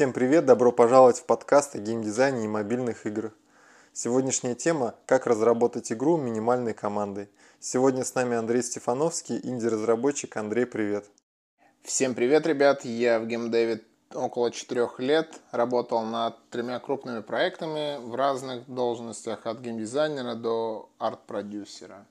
Всем 0.00 0.14
привет, 0.14 0.46
добро 0.46 0.72
пожаловать 0.72 1.18
в 1.18 1.26
подкаст 1.26 1.74
о 1.74 1.78
геймдизайне 1.78 2.46
и 2.46 2.48
мобильных 2.48 3.04
играх. 3.04 3.34
Сегодняшняя 3.92 4.54
тема– 4.54 4.94
как 5.04 5.26
разработать 5.26 5.92
игру 5.92 6.16
минимальной 6.16 6.72
командой. 6.72 7.28
Сегодня 7.58 8.02
с 8.02 8.14
нами 8.14 8.34
Андрей 8.34 8.62
Стефановский, 8.62 9.38
инди-разработчик. 9.42 10.34
Андрей, 10.38 10.64
привет. 10.64 11.04
Всем 11.82 12.14
привет, 12.14 12.46
ребят. 12.46 12.86
Я 12.86 13.20
в 13.20 13.26
геймдеве 13.26 13.82
около 14.14 14.50
четырех 14.50 15.00
лет. 15.00 15.38
Работал 15.50 16.02
над 16.02 16.48
тремя 16.48 16.80
крупными 16.80 17.20
проектами 17.20 17.98
в 18.02 18.14
разных 18.14 18.66
должностях, 18.72 19.44
от 19.44 19.60
геймдизайнера 19.60 20.34
до 20.34 20.88
арт-продюсера. 20.96 22.06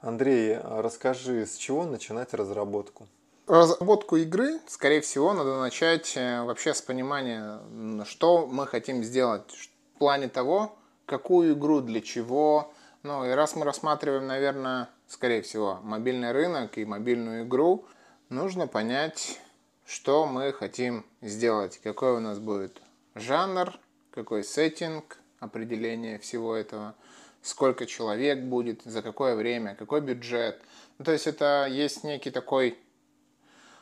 Андрей, 0.00 0.58
расскажи, 0.62 1.46
с 1.46 1.56
чего 1.56 1.86
начинать 1.86 2.34
разработку? 2.34 3.08
Разработку 3.48 4.16
игры, 4.16 4.60
скорее 4.66 5.00
всего, 5.00 5.32
надо 5.32 5.58
начать 5.58 6.18
э, 6.18 6.42
вообще 6.42 6.74
с 6.74 6.82
понимания, 6.82 7.58
что 8.04 8.46
мы 8.46 8.66
хотим 8.66 9.02
сделать 9.02 9.50
в 9.94 9.98
плане 9.98 10.28
того, 10.28 10.76
какую 11.06 11.54
игру, 11.54 11.80
для 11.80 12.02
чего. 12.02 12.70
Ну 13.02 13.24
и 13.24 13.30
раз 13.30 13.56
мы 13.56 13.64
рассматриваем, 13.64 14.26
наверное, 14.26 14.90
скорее 15.06 15.40
всего, 15.40 15.78
мобильный 15.82 16.32
рынок 16.32 16.76
и 16.76 16.84
мобильную 16.84 17.46
игру, 17.46 17.86
нужно 18.28 18.66
понять, 18.66 19.40
что 19.86 20.26
мы 20.26 20.52
хотим 20.52 21.06
сделать, 21.22 21.80
какой 21.82 22.18
у 22.18 22.20
нас 22.20 22.38
будет 22.38 22.82
жанр, 23.14 23.72
какой 24.10 24.44
сеттинг, 24.44 25.16
определение 25.40 26.18
всего 26.18 26.54
этого, 26.54 26.94
сколько 27.40 27.86
человек 27.86 28.40
будет, 28.40 28.82
за 28.82 29.00
какое 29.00 29.36
время, 29.36 29.74
какой 29.74 30.02
бюджет. 30.02 30.60
Ну, 30.98 31.06
то 31.06 31.12
есть 31.12 31.26
это 31.26 31.66
есть 31.70 32.04
некий 32.04 32.30
такой 32.30 32.76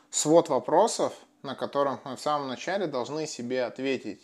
свод 0.09 0.49
вопросов, 0.49 1.13
на 1.43 1.55
которых 1.55 2.03
мы 2.05 2.15
в 2.15 2.21
самом 2.21 2.47
начале 2.47 2.87
должны 2.87 3.27
себе 3.27 3.63
ответить, 3.63 4.21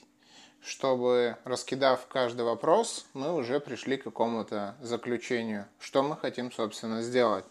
чтобы, 0.61 1.37
раскидав 1.43 2.07
каждый 2.07 2.43
вопрос, 2.43 3.05
мы 3.13 3.33
уже 3.33 3.59
пришли 3.59 3.97
к 3.97 4.05
какому-то 4.05 4.75
заключению, 4.81 5.67
что 5.79 6.03
мы 6.03 6.15
хотим, 6.15 6.51
собственно, 6.51 7.01
сделать. 7.01 7.45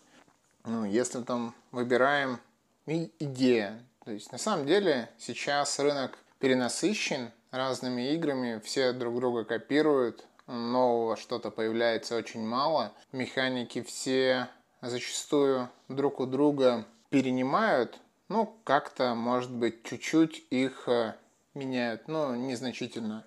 Ну, 0.65 0.85
если 0.85 1.23
там 1.23 1.55
выбираем 1.73 2.39
идея, 2.87 3.85
то 4.05 4.11
есть 4.11 4.33
на 4.33 4.39
самом 4.39 4.67
деле 4.67 5.11
сейчас 5.19 5.79
рынок 5.79 6.19
перенасыщен 6.39 7.31
разными 7.51 8.13
играми, 8.15 8.61
все 8.65 8.93
друг 8.93 9.17
друга 9.17 9.45
копируют, 9.45 10.25
нового 10.47 11.17
что-то 11.17 11.51
появляется 11.51 12.17
очень 12.17 12.45
мало, 12.45 12.93
механики 13.13 13.83
все 13.83 14.49
зачастую 14.81 15.69
друг 15.89 16.21
у 16.21 16.27
друга 16.27 16.85
перенимают, 17.11 17.99
ну, 18.33 18.57
как-то, 18.65 19.15
может 19.15 19.51
быть, 19.51 19.85
чуть-чуть 19.85 20.47
их 20.51 20.89
э, 20.89 21.15
меняют, 21.55 22.09
но 22.09 22.35
незначительно. 22.35 23.25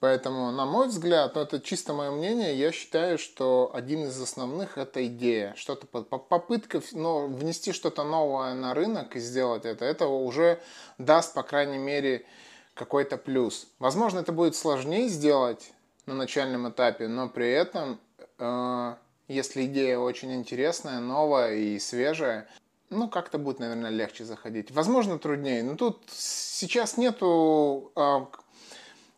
Поэтому, 0.00 0.50
на 0.50 0.66
мой 0.66 0.88
взгляд, 0.88 1.34
ну, 1.34 1.42
это 1.42 1.60
чисто 1.60 1.92
мое 1.92 2.10
мнение, 2.10 2.58
я 2.58 2.72
считаю, 2.72 3.18
что 3.18 3.70
один 3.74 4.04
из 4.04 4.20
основных– 4.20 4.76
это 4.78 5.06
идея. 5.06 5.54
Что-то, 5.56 5.86
попытка 5.86 6.82
ну, 6.92 7.26
внести 7.26 7.72
что-то 7.72 8.04
новое 8.04 8.54
на 8.54 8.74
рынок 8.74 9.16
и 9.16 9.20
сделать 9.20 9.64
это, 9.64 9.84
это 9.84 10.06
уже 10.06 10.60
даст, 10.98 11.34
по 11.34 11.42
крайней 11.42 11.78
мере, 11.78 12.26
какой-то 12.74 13.16
плюс. 13.16 13.68
Возможно, 13.78 14.20
это 14.20 14.32
будет 14.32 14.56
сложнее 14.56 15.08
сделать 15.08 15.72
на 16.06 16.14
начальном 16.14 16.68
этапе, 16.68 17.08
но 17.08 17.28
при 17.28 17.50
этом, 17.50 18.00
э, 18.38 18.94
если 19.28 19.66
идея 19.66 19.98
очень 19.98 20.34
интересная, 20.34 21.00
новая 21.00 21.54
и 21.54 21.78
свежая, 21.78 22.48
ну, 22.90 23.08
как-то 23.08 23.38
будет, 23.38 23.58
наверное, 23.58 23.90
легче 23.90 24.24
заходить. 24.24 24.70
Возможно, 24.70 25.18
труднее. 25.18 25.62
Но 25.62 25.76
тут 25.76 26.02
сейчас 26.08 26.96
нету 26.96 27.90
э, 27.96 28.26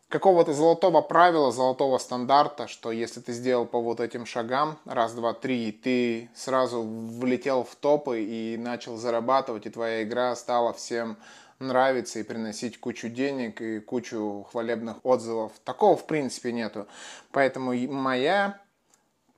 какого-то 0.09 0.53
золотого 0.53 1.01
правила, 1.01 1.51
золотого 1.51 1.97
стандарта, 1.99 2.67
что 2.67 2.91
если 2.91 3.19
ты 3.19 3.31
сделал 3.31 3.65
по 3.65 3.79
вот 3.79 3.99
этим 3.99 4.25
шагам, 4.25 4.79
раз, 4.85 5.13
два, 5.13 5.33
три, 5.33 5.71
ты 5.71 6.29
сразу 6.35 6.81
влетел 6.81 7.63
в 7.63 7.75
топы 7.75 8.23
и 8.23 8.57
начал 8.57 8.97
зарабатывать, 8.97 9.67
и 9.67 9.69
твоя 9.69 10.03
игра 10.03 10.35
стала 10.35 10.73
всем 10.73 11.17
нравиться 11.59 12.19
и 12.19 12.23
приносить 12.23 12.79
кучу 12.79 13.09
денег 13.09 13.61
и 13.61 13.79
кучу 13.79 14.47
хвалебных 14.51 14.97
отзывов. 15.03 15.51
Такого, 15.63 15.95
в 15.95 16.07
принципе, 16.07 16.51
нету. 16.51 16.87
Поэтому 17.31 17.73
моя 17.87 18.59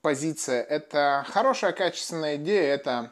позиция– 0.01 0.61
это 0.69 1.25
хорошая, 1.27 1.73
качественная 1.73 2.37
идея, 2.37 2.73
это 2.73 3.11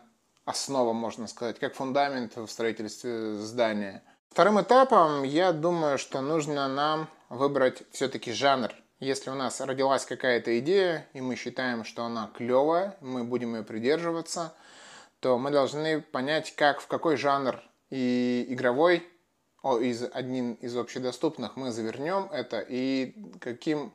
основа, 0.49 0.93
можно 0.93 1.27
сказать, 1.27 1.59
как 1.59 1.75
фундамент 1.75 2.35
в 2.35 2.47
строительстве 2.47 3.35
здания. 3.35 4.03
Вторым 4.31 4.59
этапом, 4.59 5.23
я 5.23 5.51
думаю, 5.51 5.99
что 5.99 6.21
нужно 6.21 6.67
нам 6.67 7.07
выбрать 7.29 7.83
все-таки 7.91 8.31
жанр. 8.31 8.71
Если 8.99 9.29
у 9.29 9.35
нас 9.35 9.61
родилась 9.61 10.05
какая-то 10.05 10.59
идея, 10.59 11.07
и 11.13 11.21
мы 11.21 11.35
считаем, 11.35 11.85
что 11.85 12.03
она 12.03 12.31
клевая, 12.35 12.97
мы 12.99 13.23
будем 13.23 13.55
ее 13.55 13.63
придерживаться, 13.63 14.53
то 15.19 15.37
мы 15.37 15.51
должны 15.51 16.01
понять, 16.01 16.55
как, 16.55 16.81
в 16.81 16.87
какой 16.87 17.15
жанр 17.15 17.61
и 17.91 18.45
игровой, 18.49 19.07
о, 19.61 19.77
из, 19.77 20.03
один 20.11 20.53
из 20.53 20.75
общедоступных 20.75 21.57
мы 21.57 21.71
завернем 21.71 22.29
это, 22.31 22.59
и 22.59 23.13
каким, 23.39 23.93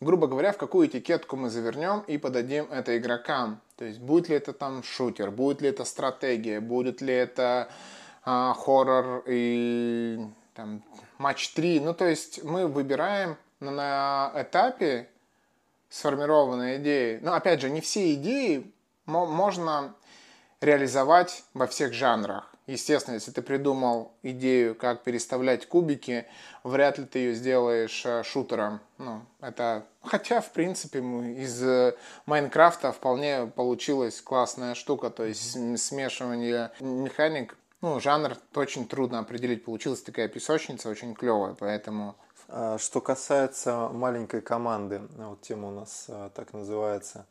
грубо 0.00 0.26
говоря, 0.26 0.52
в 0.52 0.58
какую 0.58 0.88
этикетку 0.88 1.36
мы 1.36 1.50
завернем 1.50 2.00
и 2.06 2.18
подадим 2.18 2.66
это 2.70 2.96
игрокам. 2.98 3.60
То 3.76 3.84
есть 3.84 4.00
будет 4.00 4.28
ли 4.28 4.36
это 4.36 4.52
там 4.52 4.82
шутер, 4.82 5.30
будет 5.30 5.60
ли 5.60 5.68
это 5.68 5.84
стратегия, 5.84 6.60
будет 6.60 7.00
ли 7.00 7.14
это 7.14 7.68
а, 8.24 8.54
хоррор 8.54 9.22
и 9.26 10.18
там, 10.54 10.82
матч 11.18 11.50
3. 11.50 11.80
Ну, 11.80 11.94
то 11.94 12.06
есть 12.06 12.42
мы 12.44 12.66
выбираем 12.66 13.36
на 13.60 14.32
этапе 14.34 15.08
сформированной 15.88 16.78
идеи. 16.78 17.18
Но 17.22 17.34
опять 17.34 17.60
же, 17.60 17.70
не 17.70 17.80
все 17.80 18.14
идеи 18.14 18.70
можно 19.06 19.94
реализовать 20.60 21.44
во 21.54 21.66
всех 21.66 21.92
жанрах. 21.92 22.55
Естественно, 22.66 23.14
если 23.14 23.30
ты 23.30 23.42
придумал 23.42 24.12
идею, 24.22 24.74
как 24.74 25.04
переставлять 25.04 25.68
кубики, 25.68 26.26
вряд 26.64 26.98
ли 26.98 27.04
ты 27.04 27.20
ее 27.20 27.34
сделаешь 27.34 28.04
э, 28.04 28.24
шутером. 28.24 28.80
Ну, 28.98 29.22
это... 29.40 29.86
Хотя, 30.02 30.40
в 30.40 30.50
принципе, 30.52 30.98
из 30.98 31.62
э, 31.62 31.94
Майнкрафта 32.26 32.90
вполне 32.90 33.46
получилась 33.46 34.20
классная 34.20 34.74
штука, 34.74 35.10
то 35.10 35.24
есть 35.24 35.52
смешивание 35.80 36.72
механик. 36.80 37.56
Ну, 37.82 38.00
жанр 38.00 38.36
очень 38.56 38.88
трудно 38.88 39.20
определить. 39.20 39.64
Получилась 39.64 40.02
такая 40.02 40.26
песочница, 40.26 40.88
очень 40.88 41.14
клевая, 41.14 41.54
поэтому... 41.54 42.16
А 42.48 42.78
что 42.78 43.00
касается 43.00 43.88
маленькой 43.92 44.40
команды, 44.40 45.02
вот 45.16 45.40
тема 45.40 45.68
у 45.68 45.72
нас 45.72 46.06
э, 46.08 46.30
так 46.34 46.52
называется, 46.52 47.26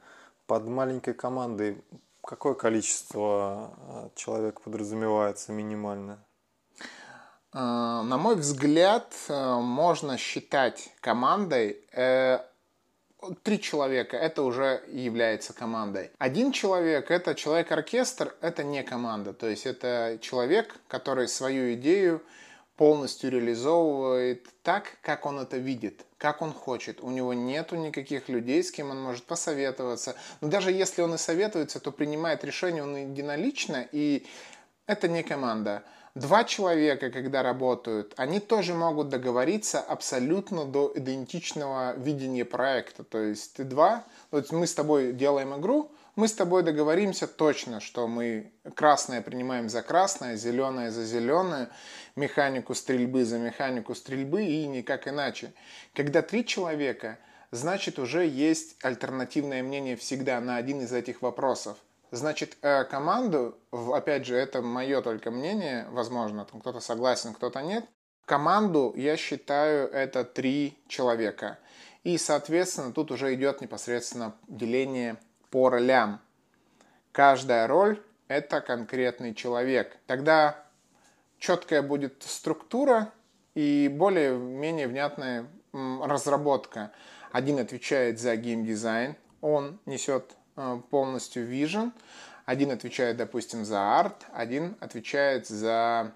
под 0.47 0.66
маленькой 0.66 1.13
командой 1.13 1.81
какое 2.25 2.53
количество 2.53 3.74
э, 3.78 4.09
человек 4.16 4.62
подразумевается 4.62 5.52
минимально? 5.52 6.19
Э, 7.53 8.02
на 8.03 8.18
мой 8.18 8.36
взгляд, 8.36 9.13
э, 9.30 9.59
можно 9.59 10.18
считать 10.18 10.90
командой 11.00 11.81
три 13.44 13.59
человека 13.59 14.18
это 14.18 14.44
уже 14.44 14.84
является 14.88 15.53
командой. 15.53 16.12
Один 16.19 16.52
человек 16.52 17.09
это 17.09 17.34
человек-оркестр, 17.34 18.36
это 18.42 18.63
не 18.63 18.84
команда. 18.84 19.34
То 19.34 19.47
есть 19.47 19.66
это 19.66 20.19
человек, 20.22 20.75
который 20.88 21.28
свою 21.28 21.74
идею 21.74 22.22
полностью 22.75 23.31
реализовывает 23.31 24.47
так, 24.63 24.97
как 25.02 25.25
он 25.25 25.40
это 25.40 25.58
видит, 25.58 26.06
как 26.18 26.41
он 26.41 26.53
хочет. 26.53 27.02
У 27.02 27.09
него 27.09 27.34
нету 27.34 27.75
никаких 27.75 28.30
людей, 28.30 28.63
с 28.63 28.72
кем 28.72 28.91
он 28.91 29.02
может 29.02 29.25
посоветоваться. 29.25 30.16
Но 30.41 30.50
даже 30.50 30.72
если 30.72 31.02
он 31.02 31.16
и 31.16 31.18
советуется, 31.18 31.80
то 31.80 31.91
принимает 31.91 32.44
решение 32.44 32.84
он 32.84 32.96
единолично, 32.96 33.88
и 33.91 34.25
это 34.88 35.08
не 35.08 35.24
команда. 35.24 35.83
Два 36.16 36.45
человека, 36.45 37.12
когда 37.12 37.44
работают, 37.44 38.13
они 38.16 38.39
тоже 38.39 38.74
могут 38.74 39.10
договориться 39.10 39.81
абсолютно 39.81 40.63
до 40.63 40.92
идентичного 40.95 41.94
видения 41.98 42.45
проекта. 42.45 43.04
То 43.04 43.18
есть 43.19 43.56
ты 43.56 43.66
два, 43.66 44.06
есть 44.31 44.54
мы 44.54 44.66
с 44.66 44.74
тобой 44.74 45.12
делаем 45.12 45.54
игру, 45.60 45.92
мы 46.15 46.27
с 46.27 46.33
тобой 46.33 46.63
договоримся 46.63 47.27
точно, 47.27 47.79
что 47.81 48.07
мы 48.07 48.53
красное 48.75 49.21
принимаем 49.21 49.69
за 49.69 49.81
красное, 49.81 50.38
зеленое 50.38 50.91
за 50.91 51.06
зеленое, 51.06 51.69
механику 52.15 52.73
стрельбы 52.73 53.25
за 53.25 53.38
механику 53.38 53.94
стрельбы 53.95 54.44
и 54.45 54.65
никак 54.67 55.07
иначе. 55.07 55.53
Когда 55.94 56.21
три 56.21 56.45
человека, 56.45 57.19
значит 57.51 58.00
уже 58.00 58.25
есть 58.25 58.77
альтернативное 58.81 59.62
мнение 59.62 59.97
всегда 59.97 60.39
на 60.39 60.56
один 60.56 60.81
из 60.81 60.94
этих 60.94 61.21
вопросов. 61.21 61.77
Значит, 62.12 62.57
э, 62.62 62.85
команду, 62.85 63.57
опять 63.71 64.25
же, 64.25 64.38
это 64.38 64.62
мое 64.62 65.01
только 65.01 65.31
мнение, 65.31 65.85
возможно, 65.89 66.45
там 66.45 66.62
кто-то 66.62 66.79
согласен, 66.79 67.33
кто-то 67.33 67.62
нет. 67.62 67.85
Команду, 68.25 68.94
я 68.95 69.17
считаю, 69.17 69.89
это 69.89 70.23
три 70.23 70.77
человека. 70.88 71.59
И, 72.03 72.17
соответственно, 72.17 72.94
тут 72.94 73.12
уже 73.12 73.33
идет 73.33 73.62
непосредственно 73.62 74.35
деление 74.47 75.17
по 75.50 75.69
ролям. 75.69 76.19
Каждая 77.12 77.68
роль– 77.68 78.01
это 78.27 78.62
конкретный 78.62 79.33
человек. 79.33 79.97
Тогда 80.07 80.63
четкая 81.39 81.81
будет 81.81 82.24
структура 82.24 83.12
и 83.53 83.89
более-менее 83.94 84.88
внятная 84.88 85.45
разработка. 85.74 86.92
Один 87.31 87.59
отвечает 87.59 88.19
за 88.19 88.36
геймдизайн, 88.36 89.15
он 89.42 89.80
несет 89.86 90.36
э, 90.56 90.80
полностью 90.89 91.50
vision, 91.50 91.91
один 92.45 92.71
отвечает, 92.71 93.18
допустим, 93.18 93.65
за 93.65 94.00
арт, 94.00 94.25
один 94.31 94.77
отвечает 94.80 95.48
за 95.48 96.13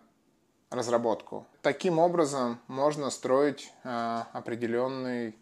разработку. 0.70 1.46
Таким 1.62 2.00
образом 2.00 2.60
можно 2.68 3.10
строить 3.10 3.74
э, 3.84 4.24
определенный 4.34 5.36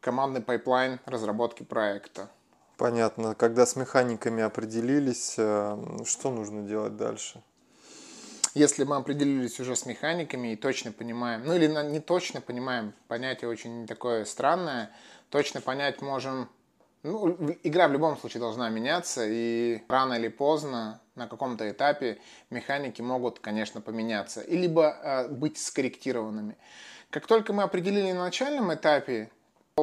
командный 0.00 0.40
пайплайн 0.40 0.98
разработки 1.04 1.62
проекта. 1.62 2.28
Понятно. 2.76 3.34
Когда 3.34 3.64
с 3.64 3.74
механиками 3.74 4.42
определились, 4.42 5.34
э, 5.38 5.76
что 6.04 6.30
нужно 6.30 6.62
делать 6.62 6.96
дальше? 6.96 7.42
Если 8.54 8.84
мы 8.84 8.96
определились 8.96 9.60
уже 9.60 9.76
с 9.76 9.86
механиками 9.86 10.52
и 10.52 10.56
точно 10.56 10.92
понимаем, 10.92 11.42
ну 11.44 11.54
или 11.54 11.66
не 11.90 12.00
точно 12.00 12.40
понимаем, 12.40 12.94
понятие 13.08 13.50
очень 13.50 13.86
такое 13.86 14.24
странное, 14.24 14.90
точно 15.28 15.60
понять 15.60 16.00
можем, 16.00 16.48
ну, 17.02 17.36
игра 17.62 17.88
в 17.88 17.92
любом 17.92 18.16
случае 18.16 18.40
должна 18.40 18.70
меняться, 18.70 19.26
и 19.26 19.82
рано 19.88 20.14
или 20.14 20.28
поздно 20.28 21.00
на 21.14 21.28
каком-то 21.28 21.70
этапе 21.70 22.18
механики 22.48 23.02
могут, 23.02 23.40
конечно, 23.40 23.80
поменяться, 23.82 24.40
и 24.40 24.56
либо 24.56 24.96
э, 25.02 25.28
быть 25.28 25.58
скорректированными. 25.58 26.56
Как 27.10 27.26
только 27.26 27.52
мы 27.52 27.62
определили 27.62 28.12
на 28.12 28.24
начальном 28.24 28.72
этапе, 28.72 29.30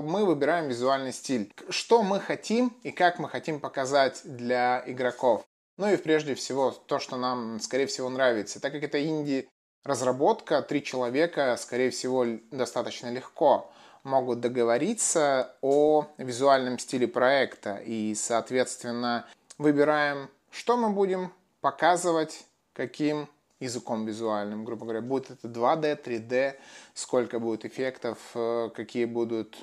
мы 0.02 0.26
выбираем 0.26 0.70
визуальный 0.70 1.14
стиль. 1.14 1.54
Что 1.70 2.02
мы 2.02 2.20
хотим 2.20 2.76
и 2.82 2.92
как 2.92 3.20
мы 3.20 3.30
хотим 3.30 3.60
показать 3.60 4.22
для 4.24 4.84
игроков. 4.88 5.46
Ну 5.78 5.92
и 5.92 5.98
прежде 5.98 6.34
всего 6.34 6.72
то, 6.72 6.98
что 6.98 7.16
нам, 7.16 7.60
скорее 7.60 7.86
всего, 7.86 8.10
нравится. 8.10 8.60
Так 8.60 8.74
как 8.74 8.84
это 8.84 9.04
инди 9.06 9.48
разработка, 9.84 10.62
три 10.64 10.84
человека, 10.84 11.56
скорее 11.60 11.92
всего, 11.92 12.26
достаточно 12.52 13.12
легко 13.12 13.72
могут 14.04 14.40
договориться 14.42 15.56
о 15.62 16.08
визуальном 16.18 16.80
стиле 16.80 17.08
проекта. 17.08 17.76
И, 17.78 18.16
соответственно, 18.16 19.28
выбираем, 19.58 20.30
что 20.50 20.76
мы 20.76 20.90
будем 20.90 21.32
показывать, 21.62 22.46
каким 22.74 23.30
языком 23.60 24.06
визуальным, 24.06 24.66
грубо 24.66 24.84
говоря, 24.84 25.02
будет 25.02 25.32
это 25.32 25.48
2D, 25.48 26.04
3D, 26.04 26.56
сколько 26.94 27.40
будет 27.40 27.66
эффектов, 27.66 28.18
э, 28.36 28.70
какие 28.76 29.06
будут, 29.06 29.56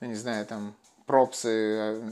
я 0.00 0.08
не 0.08 0.14
знаю, 0.14 0.46
там, 0.46 0.74
пропсы, 1.06 1.48
э, 1.48 2.10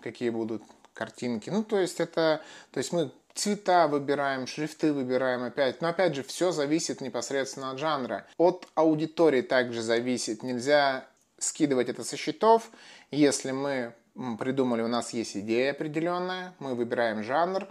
какие 0.00 0.30
будут 0.30 0.62
картинки. 0.92 1.50
Ну, 1.50 1.62
то 1.62 1.78
есть 1.78 2.00
это, 2.00 2.40
то 2.70 2.78
есть 2.78 2.92
мы 2.92 3.10
цвета 3.34 3.88
выбираем, 3.88 4.46
шрифты 4.46 4.92
выбираем 4.92 5.42
опять. 5.42 5.80
Но 5.82 5.88
опять 5.88 6.14
же, 6.14 6.22
все 6.22 6.52
зависит 6.52 7.00
непосредственно 7.00 7.70
от 7.70 7.78
жанра. 7.78 8.26
От 8.38 8.68
аудитории 8.74 9.42
также 9.42 9.82
зависит. 9.82 10.42
Нельзя 10.42 11.06
скидывать 11.38 11.88
это 11.88 12.04
со 12.04 12.16
счетов. 12.16 12.70
Если 13.10 13.50
мы 13.50 13.92
придумали, 14.38 14.82
у 14.82 14.88
нас 14.88 15.12
есть 15.12 15.36
идея 15.36 15.72
определенная, 15.72 16.54
мы 16.58 16.74
выбираем 16.74 17.22
жанр, 17.22 17.66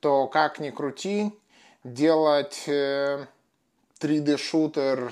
то 0.00 0.26
как 0.28 0.60
ни 0.60 0.70
крути, 0.70 1.32
делать 1.84 2.64
3D-шутер 4.00 5.08
э, 5.08 5.10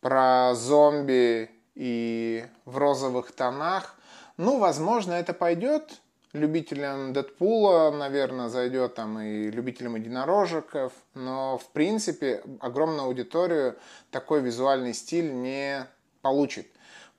про 0.00 0.54
зомби 0.54 1.50
и 1.74 2.44
в 2.64 2.78
розовых 2.78 3.32
тонах, 3.32 3.96
ну, 4.36 4.58
возможно, 4.58 5.12
это 5.12 5.34
пойдет, 5.34 6.00
любителям 6.32 7.12
Дэдпула, 7.12 7.90
наверное, 7.90 8.48
зайдет 8.48 8.94
там 8.94 9.20
и 9.20 9.50
любителям 9.50 9.96
единорожеков, 9.96 10.92
но 11.14 11.58
в 11.58 11.68
принципе 11.70 12.42
огромную 12.60 13.06
аудиторию 13.06 13.76
такой 14.10 14.40
визуальный 14.40 14.94
стиль 14.94 15.32
не 15.32 15.86
получит. 16.22 16.66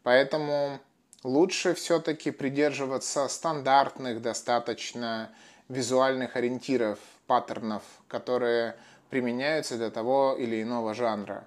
Поэтому 0.02 0.80
лучше 1.24 1.74
все-таки 1.74 2.32
придерживаться 2.32 3.28
стандартных 3.28 4.22
достаточно 4.22 5.30
визуальных 5.70 6.36
ориентиров, 6.36 7.00
паттернов, 7.28 7.84
которые 8.08 8.76
применяются 9.10 9.78
для 9.78 9.92
того 9.92 10.36
или 10.38 10.62
иного 10.62 10.94
жанра. 10.94 11.46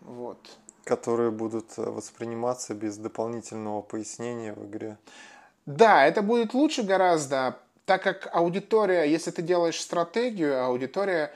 Вот. 0.00 0.38
Которые 0.84 1.30
будут 1.30 1.76
восприниматься 1.76 2.74
без 2.74 2.96
дополнительного 2.96 3.82
пояснения 3.82 4.52
в 4.52 4.66
игре. 4.66 4.98
Да, 5.66 6.06
это 6.06 6.22
будет 6.22 6.54
лучше 6.54 6.82
гораздо, 6.82 7.56
так 7.84 8.02
как 8.02 8.28
аудитория, 8.32 9.04
если 9.04 9.30
ты 9.30 9.42
делаешь 9.42 9.80
стратегию, 9.80 10.64
аудитория 10.64 11.32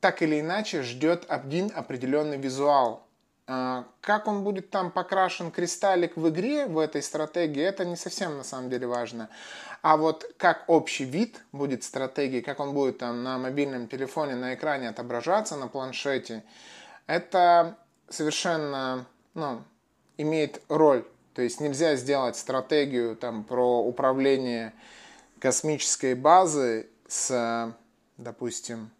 так 0.00 0.22
или 0.22 0.40
иначе 0.40 0.82
ждет 0.82 1.24
один 1.28 1.70
определенный 1.74 2.38
визуал. 2.38 3.06
А, 3.46 3.84
как 4.00 4.26
он 4.26 4.44
будет 4.44 4.70
там 4.70 4.90
покрашен 4.90 5.50
кристаллик 5.50 6.16
в 6.16 6.28
игре, 6.28 6.66
в 6.66 6.78
этой 6.78 7.02
стратегии, 7.02 7.62
это 7.62 7.84
не 7.84 7.96
совсем 7.96 8.36
на 8.36 8.44
самом 8.44 8.70
деле 8.70 8.86
важно. 8.86 9.28
А 9.82 9.96
вот 9.96 10.24
как 10.36 10.64
общий 10.68 11.04
вид 11.04 11.42
будет 11.52 11.84
стратегии, 11.84 12.40
как 12.40 12.60
он 12.60 12.72
будет 12.72 12.98
там 12.98 13.22
на 13.22 13.38
мобильном 13.38 13.88
телефоне, 13.88 14.36
на 14.36 14.54
экране 14.54 14.88
отображаться, 14.88 15.56
на 15.56 15.68
планшете, 15.68 16.44
это 17.06 17.76
совершенно 18.12 19.06
ну, 19.34 19.62
имеет 20.18 20.62
роль. 20.68 21.04
То 21.34 21.42
есть 21.42 21.60
нельзя 21.60 21.96
сделать 21.96 22.36
стратегию 22.36 23.16
там, 23.16 23.44
про 23.44 23.82
управление 23.82 24.72
космической 25.38 26.14
базы 26.14 26.88
с, 27.08 27.74
допустим, 28.18 28.90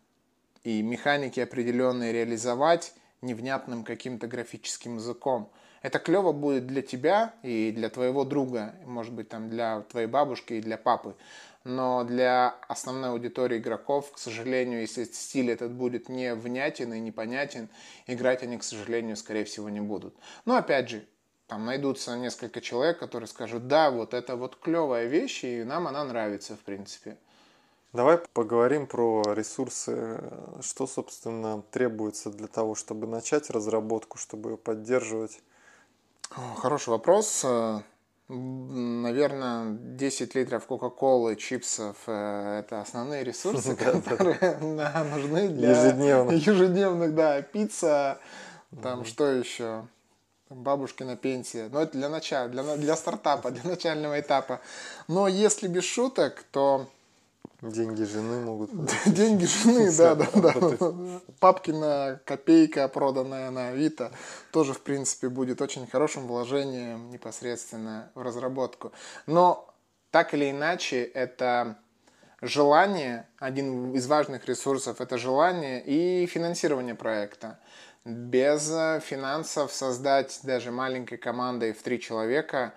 и 0.64 0.82
механики 0.82 1.40
определенные 1.40 2.12
реализовать 2.12 2.94
невнятным 3.22 3.84
каким-то 3.84 4.26
графическим 4.26 4.96
языком. 4.96 5.50
Это 5.80 5.98
клево 5.98 6.32
будет 6.32 6.66
для 6.66 6.82
тебя 6.82 7.34
и 7.42 7.72
для 7.72 7.88
твоего 7.88 8.24
друга, 8.24 8.74
может 8.84 9.12
быть, 9.12 9.28
там 9.28 9.48
для 9.48 9.80
твоей 9.82 10.06
бабушки 10.06 10.54
и 10.54 10.60
для 10.60 10.76
папы. 10.76 11.16
Но 11.64 12.04
для 12.04 12.56
основной 12.68 13.10
аудитории 13.10 13.58
игроков, 13.58 14.12
к 14.12 14.18
сожалению, 14.18 14.80
если 14.80 15.04
стиль 15.04 15.50
этот 15.50 15.72
будет 15.72 16.08
не 16.08 16.34
внятен 16.34 16.92
и 16.92 17.00
непонятен, 17.00 17.68
играть 18.06 18.42
они, 18.42 18.58
к 18.58 18.64
сожалению, 18.64 19.16
скорее 19.16 19.44
всего, 19.44 19.68
не 19.68 19.80
будут. 19.80 20.14
Но 20.44 20.56
опять 20.56 20.88
же, 20.88 21.06
там 21.46 21.64
найдутся 21.64 22.16
несколько 22.16 22.60
человек, 22.60 22.98
которые 22.98 23.28
скажут, 23.28 23.68
да, 23.68 23.90
вот 23.90 24.14
это 24.14 24.36
вот 24.36 24.56
клевая 24.56 25.06
вещь, 25.06 25.44
и 25.44 25.62
нам 25.62 25.86
она 25.86 26.04
нравится, 26.04 26.56
в 26.56 26.60
принципе. 26.60 27.16
Давай 27.92 28.18
поговорим 28.32 28.86
про 28.86 29.22
ресурсы. 29.34 30.18
Что, 30.62 30.86
собственно, 30.86 31.62
требуется 31.70 32.30
для 32.30 32.46
того, 32.46 32.74
чтобы 32.74 33.06
начать 33.06 33.50
разработку, 33.50 34.18
чтобы 34.18 34.52
ее 34.52 34.56
поддерживать? 34.56 35.40
Хороший 36.56 36.88
вопрос. 36.90 37.44
Наверное, 38.28 39.76
10 39.78 40.34
литров 40.34 40.64
Кока-Колы, 40.66 41.36
чипсов– 41.36 41.96
это 42.06 42.80
основные 42.80 43.24
ресурсы, 43.24 43.76
которые 44.04 44.56
нужны 44.58 45.48
для 45.48 45.70
ежедневных. 45.72 46.46
ежедневных, 46.46 47.14
да, 47.14 47.42
пицца, 47.42 48.18
там 48.82 49.04
что 49.04 49.26
еще? 49.26 49.84
бабушкина 50.54 51.16
пенсия. 51.16 51.68
Но 51.70 51.82
это 51.82 51.96
для 51.96 52.08
начала, 52.08 52.48
для, 52.48 52.76
для 52.76 52.96
стартапа, 52.96 53.50
для 53.52 53.70
начального 53.70 54.20
этапа. 54.20 54.60
Но 55.08 55.28
если 55.28 55.68
без 55.68 55.84
шуток, 55.84 56.44
то... 56.50 56.86
Деньги 57.62 58.02
жены 58.02 58.40
могут... 58.40 58.70
Деньги 59.06 59.44
жены, 59.44 59.92
да, 59.96 60.16
да, 60.16 60.26
да. 60.34 60.52
Папкина 61.38 62.20
копейка, 62.24 62.88
проданная 62.88 63.52
на 63.52 63.68
Авито, 63.68 64.10
тоже, 64.50 64.72
в 64.72 64.80
принципе, 64.80 65.28
будет 65.28 65.62
очень 65.62 65.86
хорошим 65.86 66.26
вложением 66.26 67.10
непосредственно 67.10 68.10
в 68.16 68.22
разработку. 68.22 68.90
Но 69.26 69.72
так 70.10 70.34
или 70.34 70.50
иначе, 70.50 71.04
это 71.04 71.78
желание, 72.40 73.28
один 73.38 73.94
из 73.94 74.08
важных 74.08 74.46
ресурсов, 74.46 75.00
это 75.00 75.16
желание 75.16 75.80
и 75.84 76.26
финансирование 76.26 76.96
проекта. 76.96 77.60
Без 78.04 78.68
э, 78.72 79.00
финансов 79.04 79.72
создать 79.72 80.40
даже 80.42 80.72
маленькой 80.72 81.16
командой 81.16 81.72
в 81.72 81.80
три 81.80 82.00
человека 82.00 82.74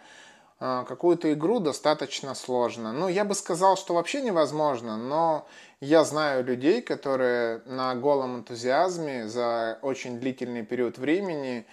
какую-то 0.60 1.34
игру 1.34 1.60
достаточно 1.60 2.34
сложно. 2.34 2.94
Ну, 2.94 3.08
я 3.08 3.26
бы 3.26 3.36
сказал, 3.36 3.76
что 3.78 3.94
вообще 3.94 4.22
невозможно, 4.22 4.98
но 4.98 5.48
я 5.82 6.04
знаю 6.04 6.44
людей, 6.46 6.82
которые 6.82 7.62
на 7.66 7.94
голом 7.96 8.38
энтузиазме 8.38 9.28
за 9.28 9.80
очень 9.82 10.20
длительный 10.20 10.64
период 10.64 10.98
времени, 10.98 11.66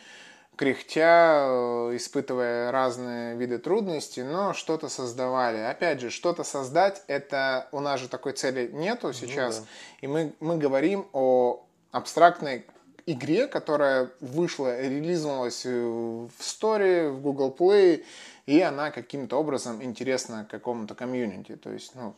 кряхтя, 0.57 1.47
э, 1.47 1.97
испытывая 1.97 2.71
разные 2.71 3.37
виды 3.37 3.59
трудностей, 3.59 4.23
но 4.23 4.53
что-то 4.53 4.89
создавали. 4.89 5.59
Опять 5.59 6.01
же, 6.01 6.11
что-то 6.11 6.45
создать, 6.45 7.03
это 7.07 7.69
у 7.73 7.81
нас 7.81 8.01
же 8.01 8.09
такой 8.09 8.33
цели 8.33 8.69
нету 8.73 9.13
сейчас, 9.13 9.61
ну, 9.61 9.65
да. 9.65 9.69
и 10.01 10.07
мы, 10.09 10.33
мы 10.41 10.59
говорим 10.59 11.07
о 11.13 11.65
абстрактной 11.91 12.67
игре, 13.07 13.47
которая 13.47 14.11
вышла, 14.21 14.81
релизнулась 14.81 15.65
в 15.65 16.31
Story, 16.39 17.11
в 17.11 17.21
Google 17.21 17.55
Play, 17.59 18.05
и 18.47 18.61
она 18.61 18.91
каким-то 18.91 19.39
образом 19.39 19.83
интересна 19.83 20.47
какому-то 20.51 20.95
комьюнити. 20.95 21.57
То 21.57 21.71
есть, 21.71 21.95
ну, 21.95 22.15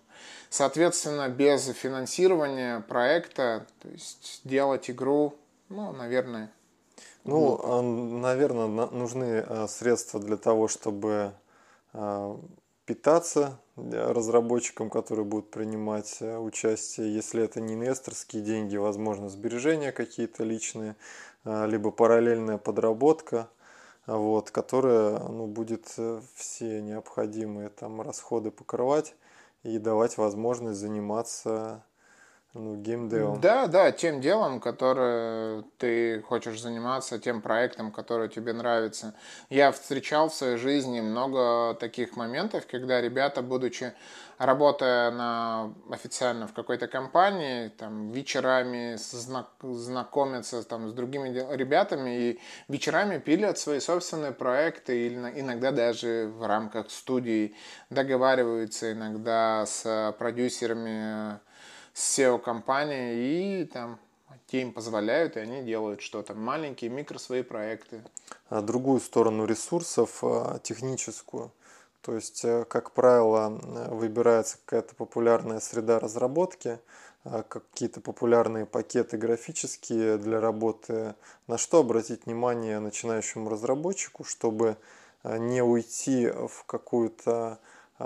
соответственно, 0.49 1.29
без 1.29 1.67
финансирования 1.69 2.81
проекта, 2.81 3.67
то 3.81 3.89
есть 3.89 4.41
делать 4.45 4.89
игру, 4.91 5.35
ну, 5.69 5.93
наверное, 5.93 6.51
Ну, 7.25 8.21
наверное, 8.21 8.67
нужны 8.67 9.67
средства 9.69 10.21
для 10.21 10.37
того, 10.37 10.69
чтобы 10.69 11.33
питаться 12.87 13.59
разработчикам, 13.77 14.91
которые 14.91 15.25
будут 15.25 15.51
принимать 15.51 16.21
участие. 16.21 17.15
Если 17.15 17.43
это 17.43 17.61
не 17.61 17.75
инвесторские 17.75 18.43
деньги, 18.43 18.77
возможно, 18.77 19.29
сбережения 19.29 19.93
какие-то 19.93 20.45
личные, 20.45 20.97
либо 21.45 21.91
параллельная 21.91 22.59
подработка– 22.59 23.49
вот, 24.07 24.51
которая 24.51 25.19
ну, 25.19 25.47
будет 25.47 25.95
э, 25.97 26.21
все 26.35 26.83
необходимые 26.83 27.71
там 27.71 28.01
расходы 28.01 28.51
покрывать 28.51 29.15
и 29.63 29.79
давать 29.79 30.19
возможность 30.19 30.79
заниматься 30.79 31.83
ну, 32.55 32.77
геймдевом. 32.77 33.41
Да, 33.41 33.67
да, 33.67 33.91
тем 33.91 34.21
делом, 34.21 34.61
которое 34.61 35.65
ты 35.79 36.23
хочешь 36.23 36.61
заниматься, 36.61 37.19
тем 37.19 37.43
проектом, 37.43 37.91
который 37.91 38.29
тебе 38.29 38.53
нравится. 38.53 39.15
Я 39.51 39.73
встречал 39.73 40.29
в 40.29 40.35
своей 40.35 40.57
жизни 40.57 41.01
много 41.01 41.75
таких 41.75 42.17
моментов, 42.17 42.65
когда 42.71 43.01
ребята, 43.01 43.43
будучи 43.43 43.93
работая 44.39 45.11
на, 45.11 45.75
официально 45.91 46.47
в 46.47 46.53
какой-то 46.53 46.87
компании, 46.87 47.69
там, 47.69 48.13
вечерами 48.13 48.95
знак, 48.97 49.49
знакомятся 49.61 50.63
там, 50.63 50.89
с 50.89 50.93
другими 50.93 51.31
ребятами 51.57 52.17
и 52.17 52.41
вечерами 52.69 53.19
пилят 53.19 53.59
свои 53.59 53.81
собственные 53.81 54.31
проекты 54.31 55.07
или 55.07 55.17
иногда 55.41 55.73
даже 55.73 56.31
в 56.33 56.47
рамках 56.47 56.91
студии 56.91 57.57
договариваются 57.91 58.93
иногда 58.93 59.67
с 59.67 60.15
продюсерами 60.19 61.41
с 61.95 62.19
SEO-компании 62.19 63.63
и 63.63 63.65
там 63.65 63.99
те 64.47 64.61
им 64.61 64.73
позволяют, 64.73 65.39
и 65.39 65.41
они 65.41 65.63
делают 65.63 66.03
что-то. 66.03 66.35
Маленькие 66.35 66.91
микро 66.91 67.19
свои 67.19 67.43
проекты. 67.43 68.03
А 68.51 68.61
другую 68.61 69.01
сторону 69.01 69.47
ресурсов, 69.47 70.19
а, 70.23 70.59
техническую– 70.59 71.51
то 72.05 72.15
есть, 72.15 72.45
э, 72.45 72.67
как 72.69 72.91
правило, 72.91 73.49
выбирается 73.91 74.59
какая-то 74.59 74.95
популярная 74.95 75.59
среда 75.59 75.99
разработки, 75.99 76.79
э, 77.25 77.43
какие-то 77.49 78.03
популярные 78.03 78.67
пакеты 78.67 79.17
графические 79.17 80.19
для 80.19 80.39
работы. 80.39 81.15
На 81.47 81.57
что 81.57 81.81
обратить 81.81 82.27
внимание 82.27 82.79
начинающему 82.79 83.49
разработчику, 83.49 84.23
чтобы 84.23 84.77
не 85.25 85.63
уйти 85.63 86.29
в 86.29 86.65
какую-то 86.67 87.59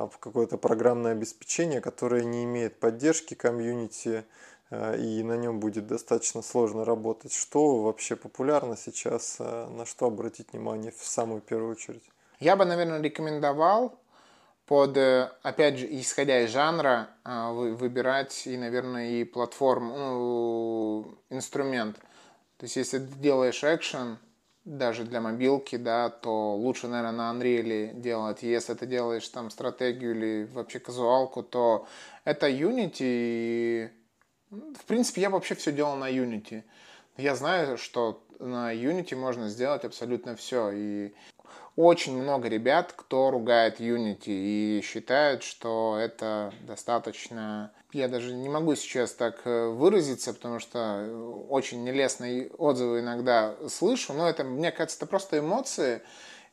в 0.06 0.18
какое-то 0.18 0.58
программное 0.58 1.12
обеспечение, 1.12 1.80
которое 1.80 2.24
не 2.24 2.44
имеет 2.44 2.78
поддержки 2.78 3.34
комьюнити, 3.34 4.24
и 4.70 5.22
на 5.22 5.36
нем 5.36 5.60
будет 5.60 5.86
достаточно 5.86 6.42
сложно 6.42 6.84
работать. 6.84 7.32
Что 7.32 7.82
вообще 7.82 8.16
популярно 8.16 8.76
сейчас, 8.76 9.38
на 9.38 9.84
что 9.86 10.06
обратить 10.06 10.52
внимание 10.52 10.92
в 10.92 11.04
самую 11.04 11.40
первую 11.40 11.72
очередь? 11.72 12.04
Я 12.38 12.54
бы, 12.54 12.64
наверное, 12.64 13.00
рекомендовал 13.00 13.98
под, 14.66 14.98
э, 14.98 15.30
опять 15.42 15.78
же, 15.78 15.88
исходя 15.98 16.42
из 16.42 16.50
жанра, 16.50 17.08
выбирать 17.24 18.46
и, 18.46 18.58
наверное, 18.58 19.08
и 19.08 19.24
платформу, 19.24 19.96
ну, 19.96 21.18
инструмент. 21.30 21.96
То 22.58 22.64
есть, 22.64 22.76
если 22.76 22.98
ты 22.98 23.06
делаешь 23.14 23.64
экшен, 23.64 24.18
даже 24.68 25.04
для 25.04 25.20
мобилки, 25.20 25.76
да, 25.76 26.10
то 26.10 26.54
лучше, 26.54 26.88
наверное, 26.88 27.32
на 27.32 27.38
Unreal 27.38 27.94
делать. 27.94 28.42
Если 28.42 28.74
ты 28.74 28.86
делаешь 28.86 29.26
там 29.28 29.50
стратегию 29.50 30.14
или 30.14 30.48
вообще 30.52 30.78
казуалку, 30.78 31.42
то 31.42 31.86
это 32.24 32.48
Unity. 32.48 32.98
И, 33.00 33.90
в 34.50 34.84
принципе, 34.86 35.22
я 35.22 35.30
вообще 35.30 35.54
все 35.54 35.72
делал 35.72 35.96
на 35.96 36.10
Unity. 36.10 36.64
Я 37.16 37.34
знаю, 37.34 37.78
что 37.78 38.22
на 38.38 38.74
Unity 38.74 39.16
можно 39.16 39.48
сделать 39.48 39.84
абсолютно 39.84 40.36
все. 40.36 40.70
И 40.72 41.14
очень 41.78 42.20
много 42.20 42.48
ребят, 42.48 42.92
кто 42.96 43.30
ругает 43.30 43.78
Unity 43.78 44.26
и 44.26 44.80
считают, 44.82 45.44
что 45.44 45.96
это 45.96 46.52
достаточно... 46.62 47.70
Я 47.92 48.08
даже 48.08 48.34
не 48.34 48.48
могу 48.48 48.74
сейчас 48.74 49.12
так 49.12 49.42
э, 49.44 49.68
выразиться, 49.68 50.34
потому 50.34 50.58
что 50.58 50.78
э, 50.78 51.14
очень 51.48 51.84
нелестные 51.84 52.48
отзывы 52.58 52.98
иногда 52.98 53.54
слышу, 53.68 54.12
но 54.12 54.28
это, 54.28 54.42
мне 54.42 54.72
кажется, 54.72 54.98
это 54.98 55.06
просто 55.06 55.38
эмоции, 55.38 56.02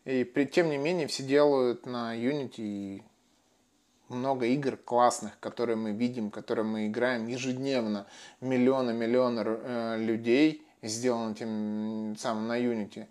и 0.06 0.24
при, 0.24 0.46
тем 0.46 0.70
не 0.70 0.78
менее 0.78 1.08
все 1.08 1.24
делают 1.24 1.88
на 1.88 2.16
Unity 2.16 2.54
и 2.58 3.04
много 4.10 4.46
игр 4.46 4.78
классных, 4.78 5.40
которые 5.40 5.76
мы 5.76 5.92
видим, 5.92 6.30
которые 6.30 6.66
мы 6.66 6.86
играем 6.86 7.26
ежедневно. 7.26 8.06
Миллионы-миллионы 8.42 9.42
э, 9.44 9.98
людей 9.98 10.68
сделаны 10.84 11.34
тем 11.34 12.16
самым 12.16 12.48
на 12.48 12.60
Unity. 12.60 13.08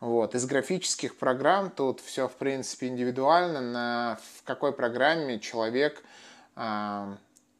Вот. 0.00 0.34
Из 0.34 0.46
графических 0.46 1.16
программ 1.16 1.70
тут 1.70 2.00
все, 2.00 2.26
в 2.26 2.32
принципе, 2.32 2.88
индивидуально, 2.88 3.60
на 3.60 4.18
в 4.38 4.42
какой 4.44 4.72
программе 4.72 5.38
человек 5.38 6.02
э, 6.56 7.16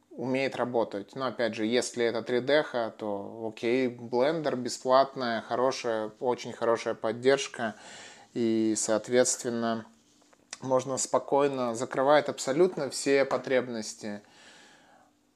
умеет 0.09 0.55
работать. 0.55 1.15
Но, 1.15 1.27
опять 1.27 1.53
же, 1.53 1.67
если 1.67 2.03
это 2.03 2.19
3D, 2.19 2.93
то 2.97 3.47
окей, 3.47 3.87
Blender 3.87 4.55
бесплатная, 4.55 5.41
хорошая, 5.41 6.11
очень 6.19 6.51
хорошая 6.51 6.95
поддержка. 6.95 7.75
И, 8.33 8.73
соответственно, 8.75 9.85
можно 10.61 10.97
спокойно, 10.97 11.75
закрывает 11.75 12.27
абсолютно 12.27 12.89
все 12.89 13.23
потребности. 13.23 14.23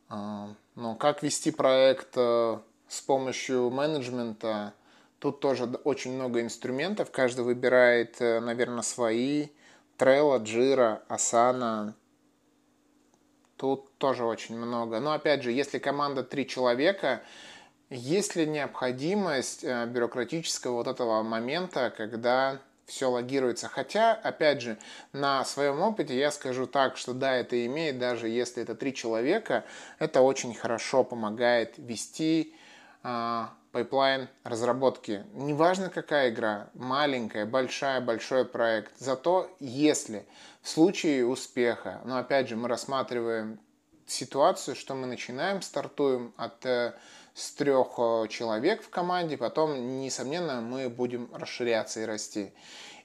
Э, 0.09 0.47
но 0.73 0.95
как 0.95 1.21
вести 1.21 1.51
проект 1.51 2.13
э, 2.15 2.57
с 2.87 3.01
помощью 3.01 3.69
менеджмента– 3.69 4.73
Тут 5.25 5.39
тоже 5.39 5.65
очень 5.83 6.13
много 6.13 6.39
инструментов, 6.41 7.09
каждый 7.09 7.45
выбирает, 7.45 8.21
э, 8.21 8.39
наверное, 8.39 8.83
свои. 8.83 9.47
Trello, 9.97 10.39
Jira, 10.39 11.01
Asana. 11.09 11.93
Тут 13.57 13.91
тоже 13.97 14.23
очень 14.23 14.55
много. 14.55 14.99
Но 14.99 15.13
опять 15.13 15.41
же, 15.41 15.51
если 15.51 15.79
команда 15.79 16.21
три 16.21 16.47
человека, 16.47 17.23
есть 17.89 18.35
ли 18.35 18.45
необходимость 18.45 19.63
э, 19.63 19.87
бюрократического 19.87 20.73
вот 20.73 20.85
этого 20.85 21.23
момента, 21.23 21.91
когда 21.97 22.59
все 22.85 23.09
логируется. 23.09 23.67
Хотя, 23.67 24.13
опять 24.13 24.61
же, 24.61 24.77
на 25.11 25.43
своем 25.43 25.81
опыте 25.81 26.15
я 26.15 26.29
скажу 26.29 26.67
так, 26.67 26.97
что 26.97 27.15
да, 27.15 27.33
это 27.33 27.65
имеет, 27.65 27.97
даже 27.97 28.29
если 28.29 28.61
это 28.61 28.75
три 28.75 28.93
человека, 28.93 29.63
это 29.97 30.21
очень 30.21 30.53
хорошо 30.53 31.03
помогает 31.03 31.79
вести 31.79 32.53
а, 33.01 33.55
пайплайн 33.75 34.29
разработки. 34.45 35.25
Неважно 35.33 35.89
какая 35.89 36.29
игра, 36.29 36.69
маленькая, 36.75 37.45
большая, 37.45 37.99
большой 37.99 38.45
проект. 38.45 38.93
Зато 38.99 39.49
если 39.59 40.25
в 40.61 40.69
случае 40.69 41.25
успеха, 41.25 41.99
но 42.05 42.17
опять 42.17 42.47
же 42.47 42.55
мы 42.55 42.69
рассматриваем 42.69 43.59
ситуацию, 44.05 44.77
что 44.77 44.95
мы 44.95 45.07
начинаем, 45.07 45.61
стартуем 45.61 46.33
от 46.37 46.65
э, 46.65 46.93
с 47.33 47.51
трех 47.51 47.95
э, 47.97 48.27
человек 48.29 48.81
в 48.81 48.89
команде, 48.89 49.35
потом, 49.35 49.99
несомненно, 49.99 50.61
мы 50.61 50.87
будем 50.87 51.29
расширяться 51.33 51.99
и 51.99 52.05
расти. 52.05 52.53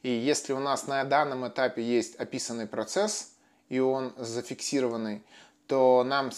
И 0.05 0.11
если 0.11 0.53
у 0.53 0.61
нас 0.61 0.87
на 0.87 1.03
данном 1.03 1.49
этапе 1.49 1.83
есть 1.83 2.15
описанный 2.15 2.69
процесс, 2.69 3.33
и 3.69 3.81
он 3.81 4.15
зафиксированный, 4.17 5.25
то 5.67 6.05
нам 6.05 6.31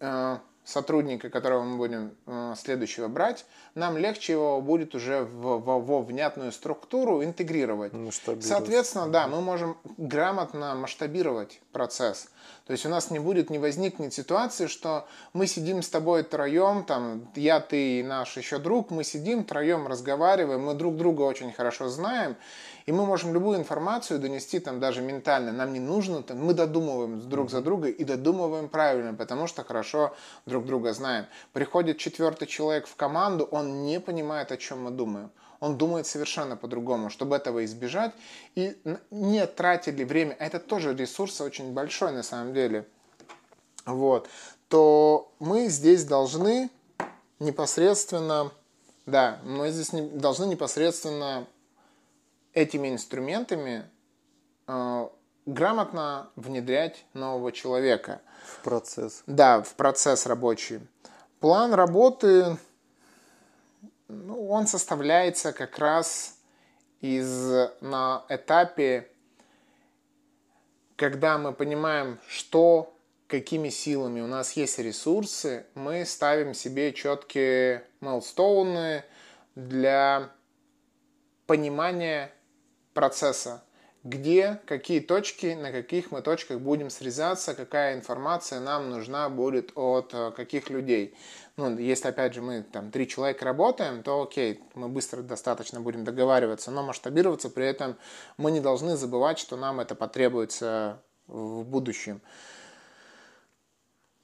э, 0.00 0.38
сотрудника, 0.70 1.30
которого 1.30 1.62
мы 1.62 1.76
будем 1.76 2.14
э, 2.26 2.54
следующего 2.56 3.08
брать, 3.08 3.44
нам 3.74 3.96
легче 3.96 4.32
его 4.32 4.60
будет 4.60 4.94
уже 4.94 5.22
в, 5.22 5.58
в, 5.58 5.84
во 5.84 6.02
внятную 6.02 6.52
структуру 6.52 7.22
интегрировать. 7.24 7.92
Соответственно, 8.48 9.08
да, 9.08 9.26
мы 9.26 9.40
можем 9.40 9.76
грамотно 9.98 10.74
масштабировать 10.74 11.60
процесс. 11.72 12.28
То 12.66 12.72
есть 12.72 12.86
у 12.86 12.88
нас 12.88 13.10
не 13.10 13.18
будет, 13.18 13.50
не 13.50 13.58
возникнет 13.58 14.14
ситуации, 14.14 14.66
что 14.66 15.08
мы 15.32 15.46
сидим 15.46 15.82
с 15.82 15.88
тобой 15.88 16.22
троем, 16.22 16.84
там, 16.84 17.28
я, 17.34 17.58
ты 17.60 17.98
и 17.98 18.02
наш 18.02 18.36
еще 18.36 18.58
друг, 18.58 18.90
мы 18.90 19.02
сидим 19.02 19.44
троем, 19.44 19.88
разговариваем, 19.88 20.62
мы 20.64 20.74
друг 20.74 20.96
друга 20.96 21.22
очень 21.22 21.52
хорошо 21.52 21.88
знаем, 21.88 22.36
и 22.90 22.92
мы 22.92 23.06
можем 23.06 23.32
любую 23.32 23.56
информацию 23.56 24.18
донести 24.18 24.58
там 24.58 24.80
даже 24.80 25.00
ментально. 25.00 25.52
Нам 25.52 25.72
не 25.72 25.78
нужно, 25.78 26.24
там, 26.24 26.44
мы 26.44 26.54
додумываем 26.54 27.20
друг 27.28 27.48
за 27.48 27.62
друга 27.62 27.86
и 27.88 28.02
додумываем 28.02 28.68
правильно, 28.68 29.14
потому 29.14 29.46
что 29.46 29.62
хорошо 29.62 30.12
друг 30.44 30.66
друга 30.66 30.92
знаем. 30.92 31.26
Приходит 31.52 31.98
четвертый 31.98 32.48
человек 32.48 32.88
в 32.88 32.96
команду, 32.96 33.44
он 33.44 33.84
не 33.84 34.00
понимает, 34.00 34.50
о 34.50 34.56
чем 34.56 34.82
мы 34.82 34.90
думаем 34.90 35.30
он 35.60 35.76
думает 35.76 36.06
совершенно 36.06 36.56
по-другому, 36.56 37.10
чтобы 37.10 37.36
этого 37.36 37.64
избежать. 37.64 38.12
И 38.56 38.76
не 39.12 39.46
тратили 39.46 40.02
время, 40.02 40.34
а 40.40 40.46
это 40.46 40.58
тоже 40.58 40.92
ресурс 40.92 41.40
очень 41.42 41.72
большой 41.72 42.10
на 42.12 42.24
самом 42.24 42.54
деле, 42.54 42.88
вот, 43.86 44.28
то 44.68 45.30
мы 45.38 45.68
здесь 45.68 46.04
должны 46.04 46.70
непосредственно, 47.38 48.50
да, 49.06 49.38
мы 49.44 49.70
здесь 49.70 49.92
не, 49.92 50.00
должны 50.00 50.46
непосредственно 50.46 51.46
этими 52.52 52.88
инструментами 52.88 53.84
э, 54.66 55.08
грамотно 55.46 56.30
внедрять 56.36 57.04
нового 57.14 57.52
человека. 57.52 58.20
В 58.44 58.62
процесс. 58.62 59.22
Да, 59.26 59.62
в 59.62 59.74
процесс 59.74 60.26
рабочий. 60.26 60.80
План 61.40 61.74
работы 61.74 62.58
ну, 64.10 64.48
он 64.48 64.66
составляется 64.66 65.52
как 65.52 65.78
раз 65.78 66.38
из 67.00 67.70
на 67.80 68.24
этапе, 68.28 69.08
когда 70.96 71.38
мы 71.38 71.52
понимаем, 71.52 72.18
что, 72.28 72.94
какими 73.26 73.68
силами 73.68 74.20
у 74.20 74.26
нас 74.26 74.52
есть 74.52 74.78
ресурсы, 74.78 75.66
мы 75.74 76.04
ставим 76.04 76.54
себе 76.54 76.92
четкие 76.92 77.84
майлстоуны 78.00 79.04
для 79.54 80.30
понимания 81.46 82.32
процесса 82.94 83.62
где, 84.02 84.60
какие 84.66 85.00
точки, 85.00 85.54
на 85.54 85.72
каких 85.72 86.10
мы 86.10 86.22
точках 86.22 86.60
будем 86.60 86.88
срезаться, 86.88 87.54
какая 87.54 87.94
информация 87.94 88.60
нам 88.60 88.88
нужна 88.88 89.28
будет 89.28 89.72
от 89.74 90.14
э, 90.14 90.30
каких 90.30 90.70
людей. 90.70 91.14
Ну, 91.56 91.76
если, 91.76 92.08
опять 92.08 92.32
же, 92.32 92.40
мы 92.40 92.62
там 92.62 92.90
три 92.90 93.06
человека 93.06 93.44
работаем, 93.44 94.02
то 94.02 94.22
окей, 94.22 94.62
мы 94.74 94.88
быстро 94.88 95.20
достаточно 95.20 95.80
будем 95.82 96.04
договариваться, 96.04 96.70
но 96.70 96.82
масштабироваться 96.82 97.50
при 97.50 97.66
этом 97.66 97.96
мы 98.38 98.50
не 98.50 98.60
должны 98.60 98.96
забывать, 98.96 99.38
что 99.38 99.56
нам 99.56 99.80
это 99.80 99.94
потребуется 99.94 101.02
в 101.26 101.62
будущем. 101.64 102.22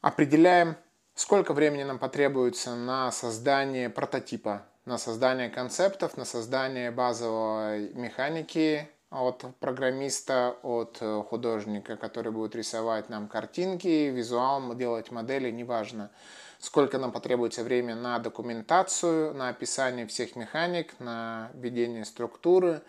Определяем, 0.00 0.76
сколько 1.14 1.52
времени 1.52 1.82
нам 1.82 1.98
потребуется 1.98 2.74
на 2.74 3.12
создание 3.12 3.90
прототипа, 3.90 4.64
на 4.86 4.98
создание 4.98 5.50
концептов, 5.50 6.16
на 6.16 6.24
создание 6.24 6.90
базовой 6.90 7.92
механики, 7.92 8.88
от 9.10 9.44
программиста, 9.60 10.56
от 10.62 10.98
э, 11.00 11.22
художника, 11.28 11.96
который 11.96 12.32
будет 12.32 12.56
рисовать 12.56 13.08
нам 13.08 13.28
картинки, 13.28 14.08
визуал, 14.08 14.74
делать 14.74 15.10
модели, 15.10 15.50
неважно. 15.50 16.10
Сколько 16.58 16.98
нам 16.98 17.12
потребуется 17.12 17.62
время 17.62 17.94
на 17.94 18.18
документацию, 18.18 19.34
на 19.34 19.48
описание 19.48 20.06
всех 20.06 20.36
механик, 20.36 20.98
на 20.98 21.50
введение 21.54 22.04
структуры. 22.04 22.82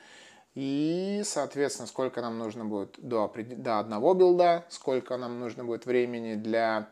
И, 0.56 1.22
соответственно, 1.24 1.88
сколько 1.88 2.22
нам 2.22 2.40
нужно 2.40 2.66
будет 2.66 2.96
до, 2.98 3.32
до 3.36 3.80
одного 3.80 4.14
билда, 4.16 4.66
сколько 4.70 5.18
нам 5.18 5.40
нужно 5.40 5.64
будет 5.64 5.86
времени 5.86 6.36
для 6.36 6.90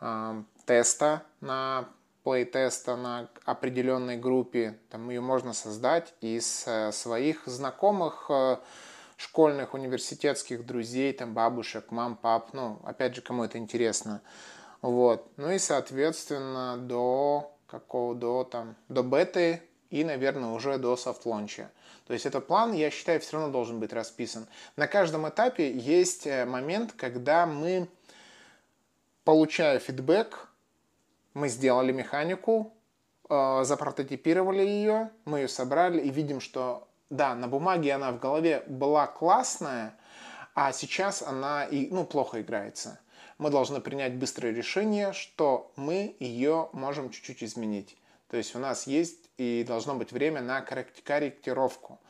э, 0.00 0.42
теста 0.66 1.22
на 1.40 1.88
плейтеста 2.24 2.96
на 2.96 3.28
определенной 3.44 4.16
группе. 4.16 4.78
Там 4.90 5.10
ее 5.10 5.20
можно 5.20 5.52
создать 5.52 6.14
из 6.20 6.64
э, 6.66 6.90
своих 6.90 7.46
знакомых 7.46 8.26
э, 8.30 8.56
школьных, 9.16 9.74
университетских 9.74 10.66
друзей, 10.66 11.12
там 11.12 11.34
бабушек, 11.34 11.90
мам, 11.90 12.16
пап, 12.16 12.52
ну, 12.54 12.80
опять 12.84 13.14
же, 13.14 13.20
кому 13.20 13.44
это 13.44 13.58
интересно. 13.58 14.22
Вот. 14.80 15.30
Ну 15.36 15.50
и, 15.50 15.58
соответственно, 15.58 16.76
до 16.78 17.54
какого, 17.66 18.14
до 18.14 18.44
там, 18.44 18.74
до 18.88 19.02
беты 19.02 19.62
и, 19.90 20.02
наверное, 20.02 20.50
уже 20.50 20.78
до 20.78 20.96
софт-лонча. 20.96 21.70
То 22.06 22.14
есть 22.14 22.26
этот 22.26 22.46
план, 22.46 22.72
я 22.72 22.90
считаю, 22.90 23.20
все 23.20 23.36
равно 23.36 23.52
должен 23.52 23.80
быть 23.80 23.92
расписан. 23.92 24.46
На 24.76 24.86
каждом 24.86 25.28
этапе 25.28 25.70
есть 25.70 26.26
э, 26.26 26.46
момент, 26.46 26.92
когда 26.92 27.46
мы, 27.46 27.88
получая 29.24 29.78
фидбэк, 29.78 30.48
мы 31.34 31.48
сделали 31.48 31.92
механику, 31.92 32.72
э, 33.28 33.64
запрототипировали 33.64 34.62
ее, 34.62 35.10
мы 35.24 35.40
ее 35.40 35.48
собрали 35.48 36.00
и 36.00 36.10
видим, 36.10 36.40
что 36.40 36.88
да, 37.10 37.34
на 37.34 37.48
бумаге 37.48 37.92
она 37.92 38.12
в 38.12 38.18
голове 38.18 38.64
была 38.66 39.06
классная, 39.06 39.96
а 40.54 40.72
сейчас 40.72 41.22
она 41.22 41.64
и, 41.64 41.88
ну, 41.90 42.04
плохо 42.04 42.40
играется. 42.40 43.00
Мы 43.38 43.50
должны 43.50 43.80
принять 43.80 44.14
быстрое 44.14 44.52
решение, 44.52 45.12
что 45.12 45.72
мы 45.76 46.16
ее 46.20 46.70
можем 46.72 47.10
чуть-чуть 47.10 47.42
изменить. 47.42 47.98
То 48.30 48.36
есть 48.36 48.54
у 48.54 48.58
нас 48.58 48.86
есть 48.86 49.30
и 49.36 49.64
должно 49.66 49.94
быть 49.94 50.12
время 50.12 50.40
на 50.40 50.60
корректировку. 50.60 52.00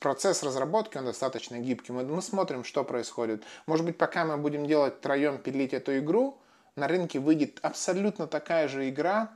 процесс 0.00 0.42
разработки 0.42 0.96
он 0.96 1.04
достаточно 1.04 1.58
гибкий. 1.58 1.92
Мы, 1.92 2.04
мы 2.04 2.22
смотрим, 2.22 2.64
что 2.64 2.84
происходит. 2.84 3.44
Может 3.66 3.84
быть, 3.84 3.98
пока 3.98 4.24
мы 4.24 4.38
будем 4.38 4.66
делать 4.66 4.96
втроем 4.98 5.38
пилить 5.38 5.74
эту 5.74 5.98
игру, 5.98 6.41
на 6.76 6.88
рынке 6.88 7.18
выйдет 7.18 7.58
абсолютно 7.62 8.26
такая 8.26 8.68
же 8.68 8.88
игра 8.88 9.30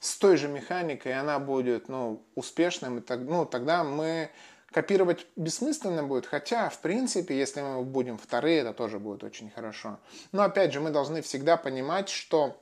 с 0.00 0.16
той 0.16 0.36
же 0.36 0.48
механикой, 0.48 1.12
и 1.12 1.14
она 1.14 1.38
будет 1.38 1.88
ну, 1.88 2.22
успешным, 2.34 2.98
и 2.98 3.00
так, 3.00 3.20
ну, 3.20 3.46
тогда 3.46 3.84
мы 3.84 4.30
копировать 4.70 5.26
бессмысленно 5.36 6.02
будет, 6.02 6.26
хотя, 6.26 6.68
в 6.68 6.78
принципе, 6.80 7.38
если 7.38 7.62
мы 7.62 7.82
будем 7.82 8.18
вторые, 8.18 8.60
это 8.60 8.74
тоже 8.74 8.98
будет 8.98 9.24
очень 9.24 9.50
хорошо. 9.50 9.98
Но, 10.32 10.42
опять 10.42 10.72
же, 10.72 10.80
мы 10.80 10.90
должны 10.90 11.22
всегда 11.22 11.56
понимать, 11.56 12.08
что 12.08 12.60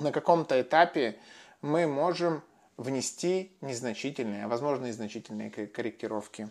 на 0.00 0.12
каком-то 0.12 0.60
этапе 0.60 1.18
мы 1.62 1.86
можем 1.86 2.42
внести 2.76 3.52
незначительные, 3.60 4.44
а 4.44 4.48
возможно 4.48 4.86
и 4.86 4.92
значительные 4.92 5.50
корректировки. 5.50 6.48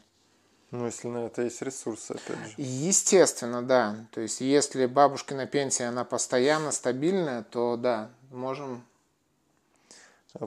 Ну, 0.71 0.86
если 0.86 1.08
на 1.08 1.25
это 1.28 1.43
есть 1.43 1.62
ресурсы, 1.62 2.12
опять 2.12 2.38
же. 2.38 2.54
Естественно, 2.58 3.62
да. 3.62 4.08
То 4.12 4.21
есть, 4.21 4.41
если 4.41 4.86
бабушка 4.88 5.36
на 5.36 5.45
пенсии, 5.45 5.84
она 5.84 6.04
постоянно 6.04 6.71
стабильная, 6.71 7.43
то 7.43 7.78
да, 7.78 8.10
можем... 8.32 8.84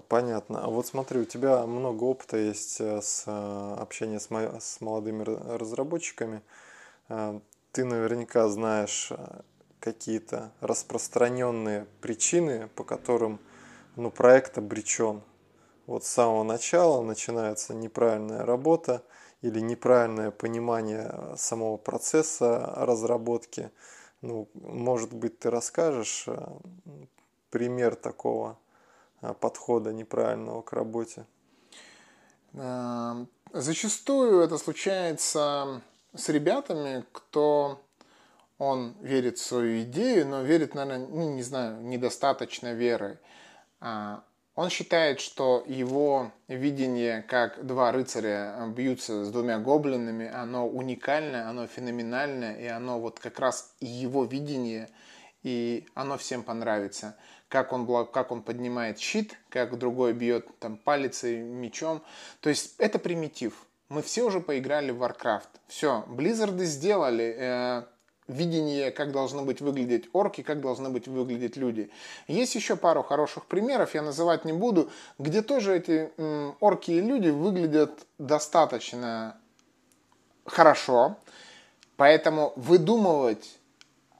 Понятно. 0.08 0.64
А 0.64 0.68
вот 0.68 0.86
смотри, 0.86 1.20
у 1.20 1.24
тебя 1.24 1.64
много 1.66 2.04
опыта 2.04 2.36
есть 2.36 2.78
э, 2.78 3.00
с 3.00 3.24
э, 3.26 3.74
общения 3.80 4.20
с, 4.20 4.28
мо... 4.28 4.60
с 4.60 4.82
молодыми 4.82 5.22
разработчиками. 5.22 6.42
Э, 7.08 7.40
ты 7.72 7.84
наверняка 7.86 8.48
знаешь 8.48 9.10
какие-то 9.80 10.52
распространенные 10.60 11.86
причины, 12.02 12.68
по 12.74 12.84
которым 12.84 13.40
ну, 13.96 14.10
проект 14.10 14.58
обречен. 14.58 15.22
Вот 15.86 16.04
с 16.04 16.08
самого 16.08 16.42
начала 16.42 17.02
начинается 17.02 17.72
неправильная 17.72 18.44
работа, 18.44 19.02
или 19.42 19.60
неправильное 19.60 20.30
понимание 20.30 21.10
э, 21.10 21.34
самого 21.36 21.76
процесса 21.76 22.72
разработки. 22.76 23.70
Ну, 24.20 24.48
может 24.54 25.12
быть, 25.12 25.38
ты 25.38 25.50
расскажешь 25.50 26.24
э, 26.26 26.46
пример 27.50 27.94
такого 27.94 28.58
э, 29.22 29.32
подхода 29.34 29.92
неправильного 29.92 30.62
к 30.62 30.72
работе? 30.72 31.26
Зачастую 33.52 34.40
это 34.40 34.58
случается 34.58 35.82
с 36.14 36.28
ребятами, 36.28 37.04
кто 37.12 37.80
он 38.58 38.96
верит 39.00 39.38
в 39.38 39.44
свою 39.44 39.82
идею, 39.82 40.26
но 40.26 40.42
верит, 40.42 40.74
наверное, 40.74 41.06
ну, 41.06 41.34
не 41.34 41.42
знаю, 41.42 41.80
недостаточно 41.82 42.72
веры. 42.72 43.18
А, 43.80 44.24
он 44.58 44.70
считает, 44.70 45.20
что 45.20 45.62
его 45.68 46.32
видение, 46.48 47.22
как 47.22 47.64
два 47.64 47.92
рыцаря 47.92 48.56
бьются 48.74 49.24
с 49.24 49.30
двумя 49.30 49.60
гоблинами, 49.60 50.28
оно 50.28 50.66
уникальное, 50.68 51.48
оно 51.48 51.68
феноменальное, 51.68 52.56
и 52.56 52.66
оно 52.66 52.98
вот 52.98 53.20
как 53.20 53.38
раз 53.38 53.76
его 53.78 54.24
видение, 54.24 54.90
и 55.44 55.86
оно 55.94 56.18
всем 56.18 56.42
понравится. 56.42 57.16
Как 57.46 57.72
он, 57.72 57.86
как 58.08 58.32
он 58.32 58.42
поднимает 58.42 58.98
щит, 58.98 59.38
как 59.48 59.78
другой 59.78 60.12
бьет 60.12 60.48
там 60.58 60.76
палицей, 60.76 61.38
мечом. 61.38 62.02
То 62.40 62.48
есть 62.48 62.74
это 62.78 62.98
примитив. 62.98 63.64
Мы 63.88 64.02
все 64.02 64.24
уже 64.24 64.40
поиграли 64.40 64.90
в 64.90 65.00
Warcraft. 65.00 65.50
Все, 65.68 66.04
Blizzard 66.08 66.58
сделали 66.64 67.36
э, 67.38 67.82
видение, 68.28 68.90
как 68.90 69.10
должны 69.10 69.42
быть 69.42 69.60
выглядеть 69.60 70.08
орки, 70.12 70.42
как 70.42 70.60
должны 70.60 70.90
быть 70.90 71.08
выглядеть 71.08 71.56
люди. 71.56 71.90
Есть 72.28 72.54
еще 72.54 72.76
пару 72.76 73.02
хороших 73.02 73.46
примеров, 73.46 73.94
я 73.94 74.02
называть 74.02 74.44
не 74.44 74.52
буду, 74.52 74.90
где 75.18 75.42
тоже 75.42 75.76
эти 75.76 76.10
орки 76.60 76.92
и 76.92 77.00
люди 77.00 77.30
выглядят 77.30 78.06
достаточно 78.18 79.38
хорошо. 80.44 81.16
Поэтому 81.96 82.52
выдумывать 82.54 83.58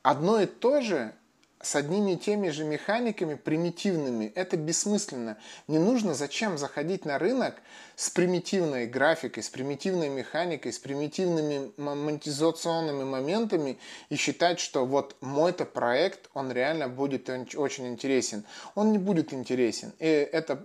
одно 0.02 0.40
и 0.40 0.46
то 0.46 0.80
же 0.80 1.12
с 1.60 1.74
одними 1.74 2.12
и 2.12 2.16
теми 2.16 2.50
же 2.50 2.64
механиками 2.64 3.34
примитивными. 3.34 4.32
Это 4.34 4.56
бессмысленно. 4.56 5.38
Не 5.66 5.78
нужно 5.78 6.14
зачем 6.14 6.56
заходить 6.58 7.04
на 7.04 7.18
рынок 7.18 7.56
с 7.96 8.10
примитивной 8.10 8.86
графикой, 8.86 9.42
с 9.42 9.48
примитивной 9.48 10.08
механикой, 10.08 10.72
с 10.72 10.78
примитивными 10.78 11.72
монетизационными 11.76 13.04
моментами 13.04 13.78
и 14.08 14.16
считать, 14.16 14.60
что 14.60 14.86
вот 14.86 15.16
мой-то 15.20 15.64
проект, 15.64 16.30
он 16.34 16.52
реально 16.52 16.88
будет 16.88 17.28
очень 17.28 17.88
интересен. 17.88 18.44
Он 18.74 18.92
не 18.92 18.98
будет 18.98 19.32
интересен. 19.32 19.92
И 19.98 20.06
это 20.06 20.64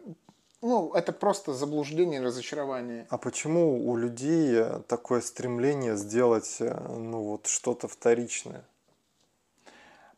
ну, 0.61 0.93
это 0.93 1.11
просто 1.11 1.53
заблуждение 1.53 2.21
разочарование. 2.21 3.05
А 3.09 3.17
почему 3.17 3.85
у 3.85 3.97
людей 3.97 4.63
такое 4.87 5.19
стремление 5.19 5.97
сделать 5.97 6.55
э, 6.61 6.73
ну, 6.87 7.21
вот 7.21 7.47
что-то 7.47 7.89
вторичное? 7.89 8.63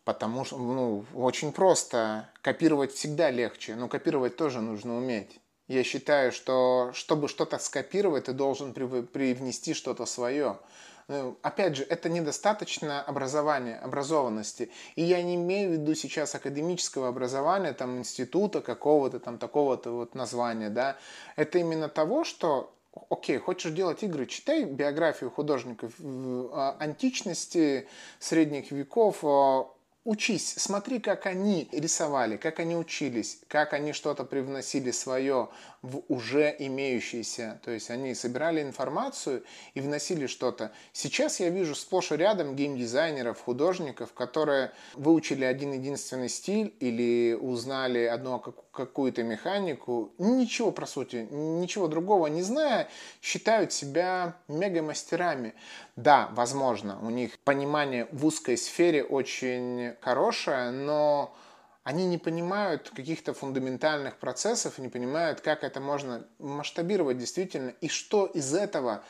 Потому 0.06 0.46
что, 0.46 0.58
ну, 0.58 1.04
очень 1.16 1.52
просто. 1.52 2.30
Копировать 2.42 2.94
всегда 2.94 3.32
легче, 3.32 3.76
но 3.76 3.88
копировать 3.88 4.38
тоже 4.38 4.62
нужно 4.62 4.96
уметь. 4.96 5.40
Я 5.68 5.84
считаю, 5.84 6.32
что 6.32 6.92
чтобы 6.94 7.28
что-то 7.28 7.58
скопировать, 7.58 8.26
ты 8.26 8.34
должен 8.34 8.74
привнести 8.74 9.74
что-то 9.74 10.06
свое. 10.06 10.60
Э, 11.08 11.34
опять 11.42 11.76
же, 11.76 11.84
это 11.84 12.08
недостаточно 12.08 13.02
образования, 13.02 13.78
образованности. 13.78 14.70
И 14.96 15.02
я 15.04 15.24
не 15.24 15.36
имею 15.36 15.72
в 15.72 15.74
виду 15.74 15.96
сейчас 15.96 16.36
академического 16.36 17.08
образования, 17.08 17.74
там, 17.74 17.98
института 17.98 18.62
какого-то, 18.62 19.20
там, 19.20 19.40
такого-то 19.40 19.90
вот 19.92 20.14
названия, 20.14 20.70
да. 20.70 20.98
Это 21.36 21.58
именно 21.58 21.90
того, 21.90 22.24
что 22.24 22.76
окей, 23.10 23.38
хочешь 23.38 23.72
делать 23.72 24.04
игры, 24.04 24.26
читай 24.26 24.64
биографию 24.66 25.30
художников 25.30 25.94
а, 26.00 26.76
античности, 26.80 27.88
средних 28.20 28.72
веков, 28.72 29.20
а, 29.24 29.68
Учись, 30.06 30.54
смотри, 30.60 31.00
как 31.00 31.26
они 31.26 31.68
рисовали, 31.72 32.38
как 32.38 32.60
они 32.60 32.76
учились, 32.76 33.40
как 33.48 33.74
они 33.74 33.92
что-то 33.92 34.24
привносили 34.24 34.92
свое 34.92 35.50
в 35.82 36.04
уже 36.10 36.56
имеющееся. 36.60 37.60
То 37.64 37.72
есть 37.72 37.90
они 37.90 38.14
собирали 38.14 38.62
информацию 38.62 39.44
и 39.74 39.82
вносили 39.82 40.28
что-то. 40.28 40.72
Сейчас 40.94 41.40
я 41.40 41.50
вижу 41.50 41.74
сплошь 41.74 42.12
и 42.12 42.18
рядом 42.18 42.56
геймдизайнеров, 42.56 43.42
художников, 43.42 44.14
которые 44.14 44.74
выучили 44.94 45.44
один 45.44 45.74
единственный 45.74 46.30
стиль 46.30 46.76
или 46.80 47.34
узнали 47.34 48.06
одну 48.06 48.40
какую-то 48.40 49.24
механику, 49.24 50.12
ничего 50.20 50.72
про 50.72 50.86
сути, 50.86 51.28
ничего 51.32 51.88
другого 51.88 52.28
не 52.28 52.44
зная, 52.44 52.90
считают 53.22 53.74
себя 53.74 54.36
мега-мастерами. 54.48 55.56
Да, 55.96 56.30
возможно, 56.34 57.00
у 57.02 57.10
них 57.10 57.40
понимание 57.40 58.08
в 58.12 58.26
узкой 58.26 58.58
сфере 58.58 59.04
очень 59.04 59.95
хорошее, 60.02 60.72
но 60.72 61.36
они 61.84 62.08
не 62.08 62.18
понимают 62.18 62.90
каких-то 62.90 63.34
фундаментальных 63.34 64.18
процессов, 64.18 64.80
не 64.80 64.90
понимают, 64.90 65.42
как 65.42 65.64
это 65.64 65.80
можно 65.80 66.26
масштабировать 66.40 67.18
действительно, 67.18 67.70
и 67.82 67.88
что 67.88 68.26
из 68.26 68.54
этого 68.54 69.04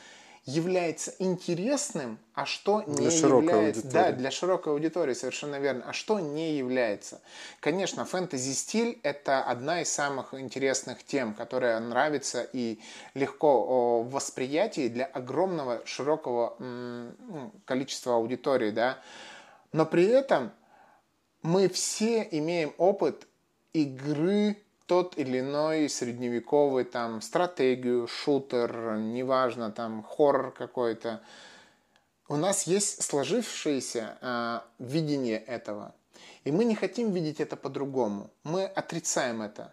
является 0.46 1.12
интересным, 1.18 2.20
а 2.34 2.46
что 2.46 2.82
для 2.82 3.10
не 3.10 3.16
является. 3.16 3.80
Аудитории. 3.80 3.92
Да, 3.92 4.12
для 4.12 4.30
широкой 4.30 4.72
аудитории, 4.74 5.14
совершенно 5.14 5.56
верно. 5.56 5.84
А 5.88 5.92
что 5.92 6.20
не 6.20 6.56
является. 6.56 7.20
Конечно, 7.58 8.04
фэнтези-стиль– 8.04 9.00
это 9.02 9.42
одна 9.42 9.82
из 9.82 9.92
самых 9.92 10.34
интересных 10.34 11.02
тем, 11.02 11.34
которая 11.34 11.80
нравится 11.80 12.48
и 12.52 12.78
легко 13.14 14.02
в 14.02 14.10
восприятии 14.10 14.86
для 14.88 15.06
огромного, 15.06 15.82
широкого 15.84 16.54
ну, 16.60 17.52
количества 17.64 18.14
аудитории. 18.14 18.70
Да? 18.70 18.98
Но 19.72 19.84
при 19.84 20.06
этом 20.06 20.52
мы 21.46 21.68
все 21.68 22.26
имеем 22.32 22.74
опыт 22.76 23.28
игры 23.72 24.56
тот 24.86 25.16
или 25.16 25.40
иной 25.40 25.88
средневековый 25.88 26.84
там 26.84 27.20
стратегию, 27.20 28.08
шутер, 28.08 28.96
неважно, 28.96 29.70
там 29.70 30.02
хоррор 30.02 30.50
какой-то. 30.50 31.22
У 32.28 32.34
нас 32.34 32.64
есть 32.64 33.00
сложившееся 33.02 34.18
э, 34.20 34.60
видение 34.80 35.38
этого. 35.38 35.94
И 36.42 36.50
мы 36.50 36.64
не 36.64 36.74
хотим 36.74 37.12
видеть 37.12 37.40
это 37.40 37.56
по-другому. 37.56 38.30
Мы 38.42 38.64
отрицаем 38.64 39.40
это. 39.40 39.72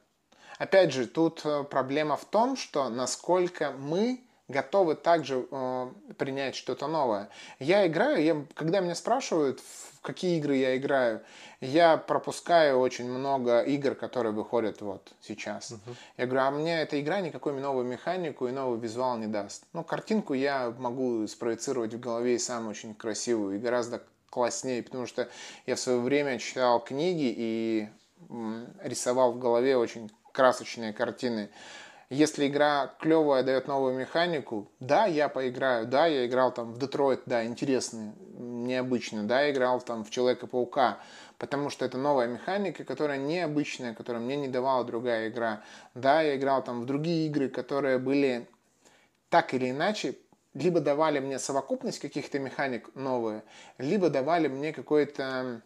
Опять 0.59 0.93
же, 0.93 1.07
тут 1.07 1.41
э, 1.43 1.63
проблема 1.63 2.17
в 2.17 2.25
том, 2.25 2.55
что 2.55 2.87
насколько 2.89 3.71
мы 3.71 4.21
готовы 4.53 4.95
также 4.95 5.45
э, 5.49 5.91
принять 6.17 6.55
что-то 6.55 6.87
новое. 6.87 7.29
Я 7.59 7.85
играю, 7.87 8.23
я, 8.23 8.45
когда 8.53 8.79
меня 8.79 8.95
спрашивают, 8.95 9.59
в 9.59 10.01
какие 10.01 10.37
игры 10.37 10.55
я 10.55 10.77
играю, 10.77 11.21
я 11.59 11.97
пропускаю 11.97 12.79
очень 12.79 13.09
много 13.09 13.61
игр, 13.61 13.95
которые 13.95 14.33
выходят 14.33 14.81
вот 14.81 15.11
сейчас. 15.21 15.71
Uh-huh. 15.71 15.95
Я 16.17 16.25
говорю, 16.27 16.45
а 16.45 16.51
мне 16.51 16.81
эта 16.81 16.99
игра 17.01 17.21
никакой 17.21 17.53
новую 17.53 17.85
механику 17.85 18.47
и 18.47 18.51
новый 18.51 18.79
визуал 18.79 19.17
не 19.17 19.27
даст. 19.27 19.65
Ну, 19.73 19.83
картинку 19.83 20.33
я 20.33 20.73
могу 20.77 21.25
спроецировать 21.27 21.93
в 21.93 21.99
голове 21.99 22.35
и 22.35 22.39
сам 22.39 22.67
очень 22.67 22.93
красивую 22.93 23.55
и 23.55 23.59
гораздо 23.59 24.03
класснее, 24.29 24.83
потому 24.83 25.05
что 25.07 25.29
я 25.65 25.75
в 25.75 25.79
свое 25.79 25.99
время 25.99 26.39
читал 26.39 26.79
книги 26.83 27.33
и 27.35 27.89
рисовал 28.81 29.33
в 29.33 29.39
голове 29.39 29.77
очень 29.77 30.11
красочные 30.31 30.91
картины. 30.91 31.49
Если 32.09 32.47
игра 32.47 32.93
клевая, 32.99 33.43
дает 33.43 33.67
новую 33.67 33.95
механику, 33.95 34.71
да, 34.79 35.05
я 35.05 35.29
поиграю, 35.29 35.87
да, 35.87 36.05
я 36.05 36.25
играл 36.25 36.53
там 36.53 36.73
в 36.73 36.77
Детройт, 36.77 37.21
да, 37.25 37.45
интересный, 37.45 38.11
необычный, 38.37 39.23
да, 39.23 39.49
играл 39.49 39.81
там 39.81 40.03
в 40.03 40.09
Человека-паука, 40.09 40.99
потому 41.37 41.69
что 41.69 41.85
это 41.85 41.97
новая 41.97 42.27
механика, 42.27 42.83
которая 42.83 43.17
необычная, 43.17 43.93
которую 43.93 44.25
мне 44.25 44.35
не 44.35 44.47
давала 44.47 44.83
другая 44.83 45.29
игра. 45.29 45.63
Да, 45.95 46.21
я 46.21 46.35
играл 46.35 46.63
там 46.63 46.81
в 46.81 46.85
другие 46.85 47.27
игры, 47.27 47.49
которые 47.49 47.97
были 47.97 48.47
так 49.29 49.53
или 49.53 49.71
иначе 49.71 50.17
либо 50.53 50.81
давали 50.81 51.19
мне 51.19 51.39
совокупность 51.39 51.99
каких-то 51.99 52.37
механик 52.37 52.93
новые, 52.93 53.43
либо 53.79 54.09
давали 54.09 54.47
мне 54.47 54.71
какой-то 54.71 55.63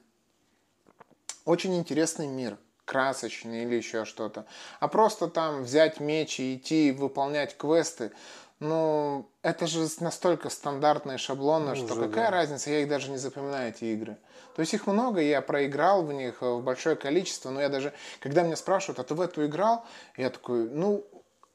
очень 1.45 1.75
интересный 1.75 2.27
мир– 2.27 2.57
красочный 2.87 3.63
или 3.63 3.75
еще 3.75 4.05
что-то. 4.05 4.45
А 4.79 4.87
просто 4.87 5.27
там 5.27 5.63
взять 5.63 5.99
меч 5.99 6.39
и 6.39 6.55
идти 6.55 6.91
выполнять 6.91 7.57
квесты, 7.57 8.11
ну, 8.59 9.29
это 9.43 9.67
же 9.67 9.87
настолько 9.99 10.49
стандартные 10.49 11.19
шаблоны, 11.19 11.69
ну, 11.69 11.75
что 11.75 11.95
какая 11.95 12.31
да. 12.31 12.37
разница, 12.37 12.71
я 12.71 12.79
их 12.79 12.87
даже 12.87 13.11
не 13.11 13.17
запоминаю, 13.17 13.69
эти 13.69 13.83
игры. 13.85 14.17
То 14.55 14.61
есть 14.61 14.73
их 14.73 14.87
много, 14.87 15.21
я 15.21 15.41
проиграл 15.43 16.01
в 16.01 16.11
них 16.11 16.41
в 16.41 16.61
большое 16.61 16.95
количество, 16.95 17.51
но 17.51 17.61
я 17.61 17.69
даже, 17.69 17.93
когда 18.19 18.41
меня 18.41 18.55
спрашивают, 18.55 18.97
а 18.97 19.03
ты 19.03 19.13
в 19.13 19.21
эту 19.21 19.45
играл? 19.45 19.85
Я 20.15 20.31
такой, 20.31 20.67
ну, 20.69 21.05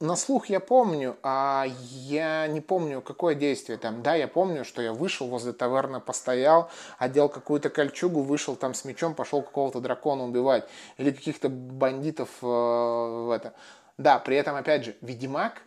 на 0.03 0.17
слух 0.17 0.47
я 0.47 0.59
помню, 0.59 1.15
а 1.23 1.65
я 1.65 2.47
не 2.47 2.59
помню, 2.59 3.01
какое 3.01 3.35
действие 3.35 3.77
там. 3.77 4.03
Да, 4.03 4.15
я 4.15 4.27
помню, 4.27 4.65
что 4.65 4.81
я 4.81 4.91
вышел 4.91 5.27
возле 5.27 5.53
таверны, 5.53 6.01
постоял, 6.01 6.69
одел 6.97 7.29
какую-то 7.29 7.69
кольчугу, 7.69 8.21
вышел 8.21 8.57
там 8.57 8.73
с 8.73 8.83
мечом, 8.83 9.15
пошел 9.15 9.41
какого-то 9.41 9.79
дракона 9.79 10.25
убивать. 10.25 10.67
Или 10.97 11.11
каких-то 11.11 11.47
бандитов 11.47 12.29
э, 12.41 12.45
в 12.45 13.33
это. 13.33 13.53
Да, 13.97 14.19
при 14.19 14.35
этом, 14.35 14.57
опять 14.57 14.83
же, 14.83 14.97
Ведьмак 14.99 15.61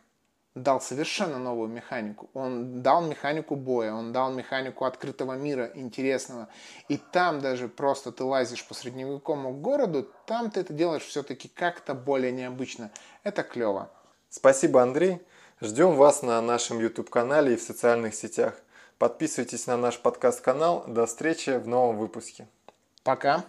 дал 0.54 0.82
совершенно 0.82 1.38
новую 1.38 1.70
механику. 1.70 2.28
Он 2.34 2.82
дал 2.82 3.00
механику 3.06 3.56
боя, 3.56 3.94
он 3.94 4.12
дал 4.12 4.34
механику 4.34 4.84
открытого 4.84 5.32
мира, 5.32 5.70
интересного. 5.74 6.48
И 6.88 6.98
там 6.98 7.40
даже 7.40 7.68
просто 7.68 8.12
ты 8.12 8.22
лазишь 8.22 8.66
по 8.68 8.74
средневековому 8.74 9.54
городу, 9.54 10.10
там 10.26 10.50
ты 10.50 10.60
это 10.60 10.74
делаешь 10.74 11.04
все-таки 11.04 11.48
как-то 11.48 11.94
более 11.94 12.32
необычно. 12.32 12.90
Это 13.22 13.42
клево. 13.42 13.90
Спасибо, 14.28 14.82
Андрей. 14.82 15.20
Ждем 15.60 15.96
вас 15.96 16.22
на 16.22 16.40
нашем 16.42 16.78
YouTube-канале 16.78 17.54
и 17.54 17.56
в 17.56 17.62
социальных 17.62 18.14
сетях. 18.14 18.54
Подписывайтесь 18.98 19.66
на 19.66 19.76
наш 19.76 19.98
подкаст-канал. 19.98 20.84
До 20.86 21.06
встречи 21.06 21.50
в 21.50 21.66
новом 21.66 21.98
выпуске. 21.98 22.46
Пока. 23.02 23.44